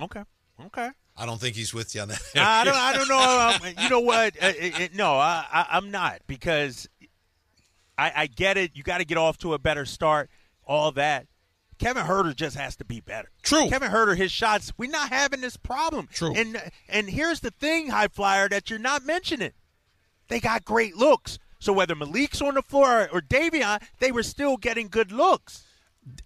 okay, 0.00 0.22
okay. 0.66 0.90
I 1.16 1.26
don't 1.26 1.40
think 1.40 1.54
he's 1.56 1.72
with 1.72 1.94
you 1.94 2.00
on 2.02 2.08
that. 2.08 2.22
I 2.36 2.64
don't. 2.64 2.74
I 2.74 2.92
don't 2.92 3.08
know. 3.08 3.68
Um, 3.68 3.74
you 3.82 3.88
know 3.88 4.00
what? 4.00 4.34
Uh, 4.42 4.46
it, 4.58 4.80
it- 4.80 4.94
no, 4.94 5.14
I, 5.14 5.46
I, 5.52 5.66
I'm 5.72 5.90
not 5.90 6.20
because 6.26 6.88
I, 7.96 8.12
I 8.16 8.26
get 8.26 8.56
it. 8.56 8.72
You 8.74 8.82
got 8.82 8.98
to 8.98 9.04
get 9.04 9.16
off 9.18 9.38
to 9.38 9.54
a 9.54 9.58
better 9.58 9.84
start. 9.84 10.30
All 10.66 10.90
that. 10.92 11.26
Kevin 11.78 12.04
Huerter 12.04 12.34
just 12.34 12.56
has 12.56 12.76
to 12.76 12.84
be 12.84 13.00
better. 13.00 13.28
True. 13.42 13.68
Kevin 13.68 13.90
Huerter, 13.90 14.16
his 14.16 14.30
shots. 14.32 14.72
We're 14.78 14.90
not 14.90 15.10
having 15.10 15.40
this 15.40 15.56
problem. 15.56 16.08
True. 16.12 16.32
And 16.34 16.60
and 16.88 17.10
here's 17.10 17.40
the 17.40 17.50
thing, 17.50 17.88
high 17.90 18.08
flyer, 18.08 18.48
that 18.48 18.70
you're 18.70 18.78
not 18.78 19.04
mentioning. 19.04 19.52
They 20.28 20.40
got 20.40 20.64
great 20.64 20.96
looks. 20.96 21.38
So 21.58 21.72
whether 21.72 21.94
Malik's 21.94 22.40
on 22.42 22.54
the 22.54 22.62
floor 22.62 23.08
or 23.12 23.20
Davion, 23.20 23.82
they 23.98 24.12
were 24.12 24.22
still 24.22 24.56
getting 24.56 24.88
good 24.88 25.10
looks. 25.12 25.64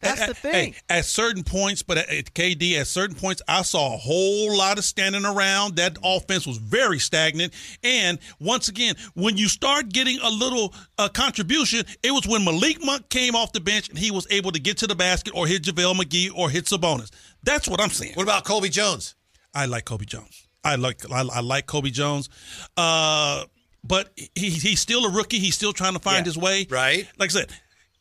That's 0.00 0.20
At- 0.20 0.28
the 0.28 0.34
thing. 0.34 0.52
hey, 0.52 0.74
at 0.88 1.04
certain 1.04 1.42
points, 1.44 1.82
but 1.82 1.98
at, 1.98 2.08
at 2.08 2.34
KD, 2.34 2.78
at 2.78 2.86
certain 2.86 3.16
points, 3.16 3.42
I 3.48 3.62
saw 3.62 3.94
a 3.94 3.96
whole 3.96 4.56
lot 4.56 4.78
of 4.78 4.84
standing 4.84 5.24
around. 5.24 5.76
That 5.76 5.98
offense 6.04 6.46
was 6.46 6.56
very 6.58 6.98
stagnant. 6.98 7.52
And 7.82 8.18
once 8.40 8.68
again, 8.68 8.94
when 9.14 9.36
you 9.36 9.48
start 9.48 9.88
getting 9.88 10.18
a 10.20 10.30
little 10.30 10.74
uh, 10.98 11.08
contribution, 11.08 11.84
it 12.02 12.10
was 12.12 12.26
when 12.26 12.44
Malik 12.44 12.84
Monk 12.84 13.08
came 13.08 13.34
off 13.36 13.52
the 13.52 13.60
bench 13.60 13.88
and 13.88 13.98
he 13.98 14.10
was 14.10 14.26
able 14.30 14.52
to 14.52 14.60
get 14.60 14.78
to 14.78 14.86
the 14.86 14.94
basket 14.96 15.32
or 15.34 15.46
hit 15.46 15.62
JaVale 15.62 15.94
McGee 15.96 16.30
or 16.34 16.50
hit 16.50 16.64
Sabonis. 16.66 17.10
That's 17.42 17.68
what 17.68 17.80
I'm 17.80 17.90
saying. 17.90 18.12
What 18.14 18.24
about 18.24 18.44
Colby 18.44 18.68
Jones? 18.68 19.14
I 19.54 19.66
like 19.66 19.84
Colby 19.84 20.06
Jones. 20.06 20.46
I 20.64 20.74
like 20.74 21.10
I, 21.10 21.20
I 21.22 21.40
like 21.40 21.66
Colby 21.66 21.90
Jones. 21.90 22.28
Uh, 22.76 23.44
but 23.84 24.12
he, 24.34 24.50
he's 24.50 24.80
still 24.80 25.04
a 25.06 25.10
rookie. 25.10 25.38
He's 25.38 25.54
still 25.54 25.72
trying 25.72 25.94
to 25.94 25.98
find 26.00 26.18
Yeah. 26.18 26.24
his 26.24 26.36
way. 26.38 26.66
Right. 26.68 27.08
Like 27.18 27.30
I 27.30 27.32
said, 27.32 27.50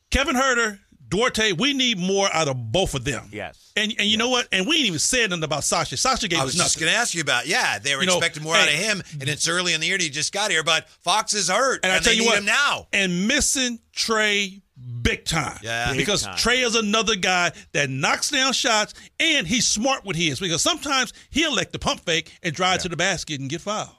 Kevin 0.10 0.36
Huerter, 0.36 0.80
Duarte, 1.10 1.54
we 1.54 1.74
need 1.74 1.98
more 1.98 2.28
out 2.34 2.48
of 2.48 2.72
both 2.72 2.94
of 2.94 3.04
them. 3.06 3.30
Yes. 3.32 3.72
And 3.76 3.94
and 3.98 4.08
you 4.08 4.18
know 4.18 4.30
what? 4.30 4.48
And 4.52 4.68
we 4.68 4.78
ain't 4.78 4.88
even 4.88 5.00
said 5.00 5.30
nothing 5.30 5.44
about 5.44 5.64
Sasha. 5.64 5.96
Sasha 5.98 6.28
gave 6.28 6.40
us 6.40 6.46
nothing. 6.48 6.62
I 6.62 6.64
was 6.64 6.74
just 6.74 6.80
going 6.80 6.92
to 6.92 6.98
ask 6.98 7.14
you 7.16 7.22
about. 7.22 7.48
Yeah, 7.48 7.80
they 7.80 7.96
were 7.96 8.02
You 8.02 8.08
know, 8.08 8.18
expecting 8.18 8.44
more 8.44 8.56
out 8.56 8.68
of 8.68 8.74
him, 8.74 9.02
and 9.22 9.30
it's 9.30 9.48
early 9.48 9.74
in 9.74 9.82
the 9.82 9.88
year. 9.88 9.98
He 10.00 10.10
just 10.10 10.34
got 10.34 10.52
here, 10.52 10.64
but 10.64 10.90
Fox 10.90 11.34
is 11.34 11.50
hurt, 11.50 11.82
And 11.84 11.92
I 11.92 12.00
tell 12.00 12.06
they 12.12 12.14
you 12.16 12.22
need 12.24 12.28
what, 12.28 12.38
him 12.40 12.46
now. 12.46 12.88
and 12.92 13.28
missing 13.28 13.80
Trey 13.94 14.62
big 15.02 15.26
time. 15.26 15.60
Yeah. 15.64 15.90
Big 15.92 16.00
because 16.00 16.24
time. 16.24 16.38
Trey 16.38 16.60
is 16.62 16.76
another 16.76 17.16
guy 17.16 17.52
that 17.74 17.90
knocks 17.90 18.30
down 18.32 18.54
shots, 18.54 18.94
and 19.20 19.48
he's 19.48 19.66
smart 19.68 20.06
with 20.06 20.16
his. 20.18 20.40
Because 20.40 20.62
sometimes 20.62 21.14
he'll 21.30 21.52
elect 21.54 21.72
the 21.72 21.80
pump 21.80 22.02
fake 22.02 22.32
and 22.44 22.54
drive 22.54 22.82
to 22.82 22.90
the 22.90 22.98
basket 22.98 23.40
and 23.40 23.50
get 23.50 23.62
fouled. 23.62 23.90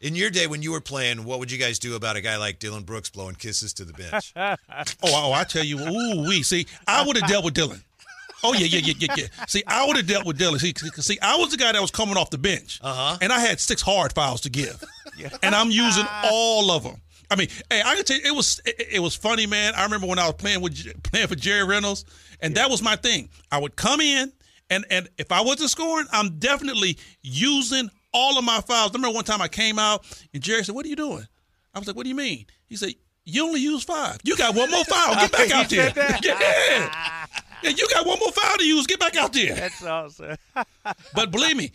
In 0.00 0.16
your 0.16 0.30
day 0.30 0.46
when 0.46 0.62
you 0.62 0.72
were 0.72 0.80
playing, 0.80 1.24
what 1.24 1.40
would 1.40 1.52
you 1.52 1.58
guys 1.58 1.78
do 1.78 1.94
about 1.94 2.16
a 2.16 2.22
guy 2.22 2.38
like 2.38 2.58
Dillon 2.58 2.84
Brooks 2.84 3.10
blowing 3.10 3.34
kisses 3.34 3.74
to 3.74 3.84
the 3.84 3.92
bench? 3.92 4.32
Oh, 5.02 5.28
oh 5.30 5.32
I 5.32 5.44
tell 5.44 5.64
you, 5.64 5.78
ooh, 5.78 6.26
we 6.26 6.42
see. 6.42 6.66
I 6.86 7.04
would 7.06 7.16
have 7.16 7.28
dealt 7.28 7.44
with 7.44 7.54
Dillon. 7.54 7.82
Oh 8.42 8.54
yeah, 8.54 8.66
yeah, 8.66 8.80
yeah, 8.82 8.94
yeah, 8.98 9.14
yeah. 9.16 9.44
See, 9.46 9.62
I 9.66 9.86
would 9.86 9.96
have 9.96 10.06
dealt 10.06 10.24
with 10.24 10.38
Dillon. 10.38 10.58
See, 10.58 10.72
see, 10.74 11.18
I 11.20 11.36
was 11.36 11.50
the 11.50 11.58
guy 11.58 11.72
that 11.72 11.80
was 11.80 11.90
coming 11.90 12.16
off 12.16 12.30
the 12.30 12.38
bench, 12.38 12.80
uh-huh. 12.82 13.18
and 13.20 13.32
I 13.32 13.38
had 13.38 13.60
six 13.60 13.82
hard 13.82 14.14
fouls 14.14 14.40
to 14.42 14.50
give, 14.50 14.82
and 15.42 15.54
I'm 15.54 15.70
using 15.70 16.06
all 16.24 16.70
of 16.70 16.82
them. 16.82 17.00
I 17.30 17.36
mean, 17.36 17.48
hey, 17.68 17.82
I 17.84 17.94
can 17.96 18.04
tell 18.04 18.16
you, 18.16 18.22
it 18.24 18.34
was 18.34 18.60
it, 18.64 18.86
it 18.92 19.00
was 19.00 19.14
funny, 19.14 19.46
man. 19.46 19.74
I 19.74 19.84
remember 19.84 20.06
when 20.06 20.18
I 20.18 20.26
was 20.26 20.36
playing 20.36 20.62
with 20.62 21.02
playing 21.02 21.28
for 21.28 21.34
Jerry 21.36 21.64
Reynolds, 21.64 22.06
and 22.40 22.54
that 22.54 22.70
was 22.70 22.82
my 22.82 22.96
thing. 22.96 23.28
I 23.52 23.58
would 23.58 23.76
come 23.76 24.00
in, 24.00 24.32
and 24.70 24.86
and 24.90 25.08
if 25.18 25.30
I 25.30 25.42
wasn't 25.42 25.68
scoring, 25.68 26.06
I'm 26.10 26.38
definitely 26.38 26.96
using 27.22 27.90
all 28.12 28.38
of 28.38 28.44
my 28.44 28.60
files. 28.60 28.90
I 28.90 28.94
remember 28.94 29.14
one 29.14 29.24
time 29.24 29.40
I 29.42 29.48
came 29.48 29.78
out, 29.78 30.04
and 30.34 30.42
Jerry 30.42 30.64
said, 30.64 30.74
"What 30.74 30.84
are 30.86 30.88
you 30.88 30.96
doing?" 30.96 31.26
I 31.74 31.78
was 31.78 31.86
like, 31.86 31.96
"What 31.96 32.02
do 32.04 32.08
you 32.08 32.14
mean?" 32.16 32.46
He 32.66 32.76
said, 32.76 32.94
"You 33.24 33.44
only 33.46 33.60
use 33.60 33.82
five. 33.84 34.18
You 34.24 34.36
got 34.36 34.54
one 34.54 34.70
more 34.70 34.84
file. 34.84 35.14
Get 35.14 35.32
back 35.32 35.50
out 35.52 35.68
there." 35.70 35.92
Yeah. 36.22 37.26
yeah, 37.62 37.70
you 37.76 37.86
got 37.90 38.06
one 38.06 38.18
more 38.18 38.32
file 38.32 38.56
to 38.58 38.64
use. 38.64 38.86
Get 38.86 38.98
back 39.00 39.16
out 39.16 39.32
there. 39.32 39.54
That's 39.54 39.84
awesome. 39.84 40.36
But 41.14 41.30
believe 41.30 41.56
me, 41.56 41.72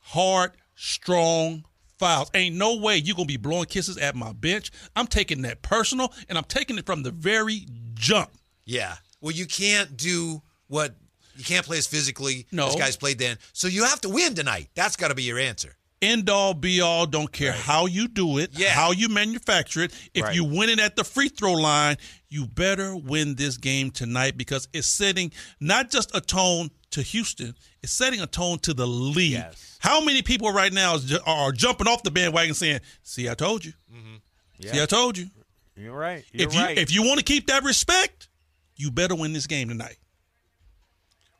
hard, 0.00 0.52
strong 0.74 1.64
files. 1.98 2.30
Ain't 2.34 2.56
no 2.56 2.76
way 2.76 2.96
you 2.98 3.14
gonna 3.14 3.26
be 3.26 3.36
blowing 3.36 3.64
kisses 3.66 3.96
at 3.96 4.14
my 4.14 4.32
bench. 4.32 4.70
I'm 4.94 5.06
taking 5.06 5.42
that 5.42 5.62
personal, 5.62 6.12
and 6.28 6.36
I'm 6.36 6.44
taking 6.44 6.76
it 6.78 6.84
from 6.86 7.02
the 7.02 7.10
very 7.10 7.66
jump. 7.94 8.30
yeah. 8.64 8.96
Well, 9.20 9.32
you 9.32 9.46
can't 9.46 9.96
do 9.96 10.42
what 10.66 10.96
you 11.36 11.44
can't 11.44 11.64
play 11.66 11.78
us 11.78 11.86
physically 11.86 12.46
No. 12.52 12.66
This 12.66 12.76
guys 12.76 12.96
played 12.96 13.18
then. 13.18 13.38
So 13.52 13.68
you 13.68 13.84
have 13.84 14.00
to 14.02 14.08
win 14.08 14.34
tonight. 14.34 14.68
That's 14.74 14.96
got 14.96 15.08
to 15.08 15.14
be 15.14 15.22
your 15.22 15.38
answer. 15.38 15.76
End 16.00 16.28
all, 16.28 16.52
be 16.52 16.80
all. 16.80 17.06
Don't 17.06 17.30
care 17.30 17.52
how 17.52 17.86
you 17.86 18.08
do 18.08 18.38
it, 18.38 18.50
Yeah. 18.54 18.70
how 18.70 18.90
you 18.90 19.08
manufacture 19.08 19.82
it. 19.82 19.92
If 20.14 20.24
Right. 20.24 20.34
you 20.34 20.42
win 20.44 20.68
it 20.68 20.80
at 20.80 20.96
the 20.96 21.04
free 21.04 21.28
throw 21.28 21.52
line, 21.52 21.96
you 22.28 22.46
better 22.46 22.96
win 22.96 23.36
this 23.36 23.56
game 23.56 23.92
tonight 23.92 24.36
because 24.36 24.66
it's 24.72 24.88
setting 24.88 25.30
not 25.60 25.92
just 25.92 26.10
a 26.12 26.20
tone 26.20 26.70
to 26.90 27.02
Houston, 27.02 27.54
it's 27.84 27.92
setting 27.92 28.20
a 28.20 28.26
tone 28.26 28.58
to 28.60 28.74
the 28.74 28.86
league. 28.86 29.32
Yes. 29.32 29.76
How 29.78 30.00
many 30.00 30.22
people 30.22 30.50
right 30.52 30.72
now 30.72 30.98
are 31.24 31.52
jumping 31.52 31.86
off 31.86 32.02
the 32.02 32.10
bandwagon 32.10 32.54
saying, 32.54 32.80
"See, 33.04 33.28
I 33.30 33.34
told 33.34 33.64
you. 33.64 33.72
Mm-hmm. 33.94 34.68
See, 34.72 34.82
I 34.82 34.86
told 34.86 35.16
you." 35.16 35.30
You're 35.76 35.96
right. 35.96 36.24
You're 36.32 36.48
if 36.48 36.54
you 36.54 36.60
right. 36.60 36.76
if 36.78 36.92
you 36.92 37.02
want 37.02 37.18
to 37.18 37.24
keep 37.24 37.46
that 37.46 37.62
respect, 37.62 38.28
you 38.76 38.90
better 38.90 39.14
win 39.14 39.32
this 39.32 39.46
game 39.46 39.68
tonight. 39.68 39.96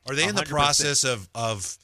Are 0.09 0.15
they 0.15 0.27
in 0.29 0.35
the 0.35 0.43
100%. 0.43 0.49
process 0.49 1.05
of 1.05 1.29
of 1.35 1.77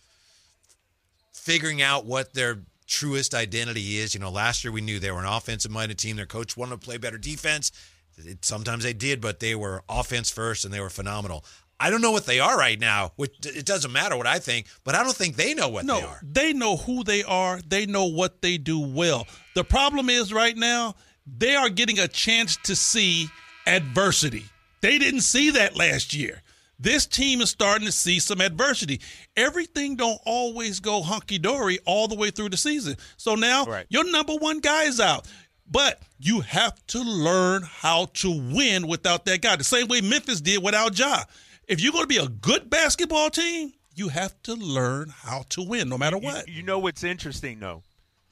figuring 1.33 1.83
out 1.83 2.05
what 2.05 2.35
their 2.35 2.59
truest 2.87 3.35
identity 3.35 3.99
is? 3.99 4.15
You 4.15 4.21
know, 4.21 4.31
last 4.31 4.65
year 4.65 4.73
we 4.73 4.81
knew 4.81 4.99
they 4.99 5.11
were 5.11 5.21
an 5.21 5.27
offensive 5.27 5.71
minded 5.71 5.99
team. 5.99 6.17
Their 6.17 6.27
coach 6.27 6.57
wanted 6.57 6.81
to 6.81 6.85
play 6.85 6.97
better 6.97 7.19
defense. 7.19 7.71
It, 8.17 8.45
sometimes 8.45 8.83
they 8.83 8.93
did, 8.93 9.21
but 9.21 9.39
they 9.41 9.55
were 9.55 9.83
offense 9.89 10.31
first 10.31 10.65
and 10.65 10.75
they 10.75 10.81
were 10.81 10.91
phenomenal. 10.91 11.45
I 11.81 11.91
don't 11.91 12.01
know 12.03 12.11
what 12.11 12.27
they 12.27 12.41
are 12.41 12.59
right 12.59 12.79
now, 12.81 13.13
which 13.15 13.35
it 13.47 13.65
doesn't 13.65 13.93
matter 13.93 14.17
what 14.17 14.27
I 14.27 14.41
think, 14.41 14.67
but 14.83 14.97
I 14.97 15.05
don't 15.05 15.15
think 15.15 15.37
they 15.37 15.55
know 15.55 15.69
what 15.69 15.85
No, 15.85 16.01
they 16.01 16.07
are. 16.07 16.21
they 16.25 16.53
know 16.53 16.77
who 16.77 17.05
they 17.05 17.23
are. 17.23 17.61
They 17.65 17.87
know 17.87 18.07
what 18.07 18.43
they 18.43 18.59
do 18.59 18.81
well. 18.81 19.29
The 19.55 19.63
problem 19.63 20.11
is 20.11 20.33
right 20.33 20.57
now, 20.57 20.97
they 21.25 21.55
are 21.55 21.69
getting 21.69 22.01
a 22.01 22.09
chance 22.09 22.57
to 22.65 22.75
see 22.75 23.29
adversity. 23.65 24.47
They 24.81 24.99
didn't 24.99 25.21
see 25.21 25.51
that 25.51 25.77
last 25.77 26.15
year. 26.15 26.43
This 26.79 27.07
team 27.07 27.41
is 27.41 27.51
starting 27.51 27.87
to 27.87 27.93
see 27.93 28.21
some 28.21 28.41
adversity. 28.41 29.01
Everything 29.37 29.97
don't 29.97 30.21
always 30.25 30.79
go 30.79 31.03
hunky 31.03 31.39
dory 31.39 31.79
all 31.87 32.07
the 32.07 32.15
way 32.15 32.31
through 32.31 32.51
the 32.51 32.57
season. 32.57 32.97
So 33.17 33.35
now 33.35 33.65
Right. 33.65 33.87
your 33.89 34.09
number 34.11 34.35
one 34.37 34.61
guy 34.61 34.85
is 34.85 35.01
out. 35.01 35.27
But 35.71 36.01
you 36.19 36.41
have 36.41 36.81
to 36.89 37.01
learn 37.03 37.63
how 37.63 38.07
to 38.15 38.31
win 38.31 38.87
without 38.87 39.25
that 39.27 39.43
guy. 39.43 39.57
The 39.57 39.65
same 39.65 39.89
way 39.89 40.01
Memphis 40.01 40.41
did 40.41 40.63
without 40.63 40.97
Ja. 40.99 41.25
If 41.67 41.81
you're 41.81 41.93
going 41.93 42.05
to 42.05 42.09
be 42.09 42.17
a 42.17 42.29
good 42.29 42.71
basketball 42.71 43.29
team, 43.29 43.75
you 43.95 44.09
have 44.09 44.41
to 44.45 44.55
learn 44.55 45.11
how 45.11 45.45
to 45.51 45.63
win 45.63 45.89
no 45.89 45.99
matter 45.99 46.17
You- 46.17 46.23
what. 46.23 46.49
You, 46.49 46.63
know 46.63 46.79
what's 46.79 47.03
interesting 47.05 47.59
though? 47.59 47.83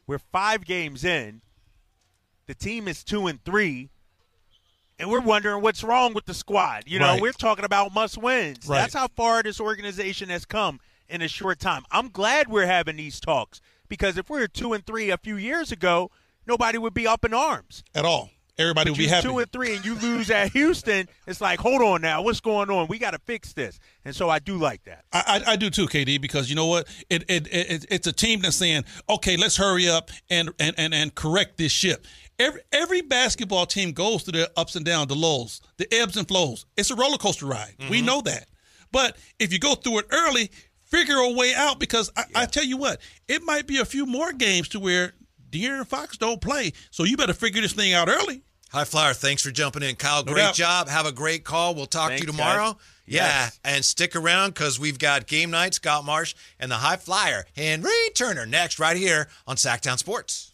We're 0.07 0.21
five 0.21 0.65
games 0.65 1.05
in. 1.05 1.43
The 2.47 2.55
team 2.55 2.87
is 2.87 3.03
two 3.03 3.27
and 3.27 3.43
three, 3.45 3.91
and 4.99 5.11
we're 5.11 5.21
wondering 5.21 5.63
what's 5.63 5.83
wrong 5.85 6.15
with 6.15 6.25
the 6.27 6.35
squad. 6.35 6.85
You 6.87 6.99
know, 6.99 7.07
Right. 7.13 7.21
we're 7.21 7.33
talking 7.33 7.65
about 7.65 7.93
must 7.95 8.19
wins. 8.19 8.67
Right. 8.67 8.79
That's 8.81 8.95
how 8.95 9.09
far 9.09 9.43
this 9.43 9.61
organization 9.61 10.29
has 10.31 10.45
come 10.45 10.81
in 11.09 11.23
a 11.23 11.29
short 11.29 11.61
time. 11.61 11.85
I'm 11.91 12.09
glad 12.09 12.49
we're 12.49 12.67
having 12.67 12.97
these 12.97 13.21
talks 13.21 13.61
because 13.89 14.17
if 14.17 14.29
we 14.31 14.39
were 14.41 14.49
two 14.49 14.73
and 14.73 14.85
three 14.87 15.11
a 15.11 15.17
few 15.19 15.37
years 15.37 15.71
ago, 15.73 16.11
nobody 16.47 16.79
would 16.79 16.95
be 16.95 17.07
up 17.07 17.25
in 17.25 17.35
arms. 17.35 17.85
at 17.95 18.05
all. 18.05 18.31
Everybody 18.59 18.89
will 18.91 18.97
be 18.97 19.03
You're 19.05 19.13
happy. 19.13 19.29
two 19.29 19.39
and 19.39 19.53
three, 19.53 19.77
and 19.77 19.85
you 19.85 19.97
lose 19.97 20.31
at 20.31 20.51
Houston. 20.53 21.07
It's 21.27 21.43
like, 21.43 21.59
hold 21.61 21.83
on 21.83 22.01
now, 22.01 22.23
what's 22.23 22.41
going 22.41 22.71
on? 22.71 22.87
We 22.89 22.99
got 22.99 23.11
to 23.11 23.19
fix 23.19 23.53
this. 23.53 23.79
And 24.07 24.17
so 24.17 24.31
I 24.31 24.39
do 24.39 24.57
like 24.57 24.83
that. 24.85 25.05
I, 25.13 25.43
I, 25.47 25.53
I 25.53 25.57
do 25.57 25.69
too, 25.69 25.87
KD, 25.87 26.19
because 26.23 26.49
you 26.49 26.57
know 26.57 26.65
what? 26.65 26.89
It, 27.11 27.25
it, 27.29 27.47
it 27.53 27.85
it's 27.91 28.07
a 28.07 28.15
team 28.15 28.41
that's 28.41 28.57
saying, 28.57 28.87
okay, 29.11 29.37
let's 29.37 29.59
hurry 29.59 29.91
up 29.91 30.11
and 30.31 30.49
and, 30.59 30.75
and, 30.79 30.95
and 30.95 31.15
correct 31.15 31.59
this 31.59 31.71
ship. 31.71 32.07
Every 32.39 32.61
every 32.73 33.01
basketball 33.01 33.67
team 33.67 33.93
goes 33.93 34.23
through 34.23 34.41
the 34.41 34.51
ups 34.57 34.77
and 34.77 34.85
downs, 34.85 35.09
the 35.09 35.15
lows, 35.15 35.61
the 35.79 35.93
ebbs 35.93 36.17
and 36.17 36.29
flows. 36.29 36.67
It's 36.77 36.91
a 36.91 36.95
roller 36.95 37.17
coaster 37.19 37.47
ride. 37.47 37.75
We 37.79 37.99
mm-hmm. 37.99 38.07
know 38.07 38.21
that. 38.23 38.49
But 38.93 39.17
if 39.39 39.53
you 39.53 39.59
go 39.59 39.75
through 39.75 40.01
it 40.01 40.07
early, 40.11 40.51
figure 40.85 41.17
a 41.17 41.31
way 41.33 41.55
out. 41.55 41.79
Because 41.79 42.11
I, 42.17 42.25
I 42.35 42.47
tell 42.47 42.65
you 42.65 42.77
what, 42.77 43.01
it 43.29 43.43
might 43.43 43.67
be 43.67 43.79
a 43.79 43.85
few 43.85 44.07
more 44.07 44.33
games 44.33 44.69
to 44.71 44.81
where 44.81 45.13
De'Aaron 45.51 45.87
Fox 45.87 46.17
don't 46.17 46.41
play. 46.41 46.73
So 46.91 47.05
you 47.05 47.17
better 47.17 47.33
figure 47.35 47.63
this 47.63 47.73
thing 47.73 47.95
out 47.95 48.09
early. 48.09 48.43
High 48.71 48.85
Flyer, 48.85 49.15
thanks 49.15 49.43
for 49.43 49.51
jumping 49.51 49.83
in. 49.83 49.97
Kyle, 49.97 50.25
No 50.25 50.33
great 50.33 50.43
doubt. 50.43 50.55
job. 50.55 50.89
Have 50.89 51.07
a 51.07 51.13
great 51.13 51.45
call. 51.45 51.75
We'll 51.75 51.87
talk 51.87 52.11
to 52.11 52.19
you 52.19 52.27
tomorrow. 52.27 52.73
guys. 52.73 52.83
Yeah, 53.07 53.23
Yes. 53.23 53.61
and 53.65 53.85
stick 53.85 54.17
around 54.17 54.55
because 54.55 54.81
we've 54.81 54.99
got 54.99 55.29
game 55.29 55.51
night, 55.51 55.75
Scott 55.75 56.05
Marsh, 56.05 56.35
and 56.59 56.71
the 56.71 56.77
High 56.77 56.97
Flyer, 56.97 57.47
Henry 57.55 57.91
Turner, 58.15 58.45
next 58.47 58.81
right 58.81 58.97
here 58.97 59.29
on 59.47 59.57
Sactown 59.57 59.97
Sports. 59.97 60.46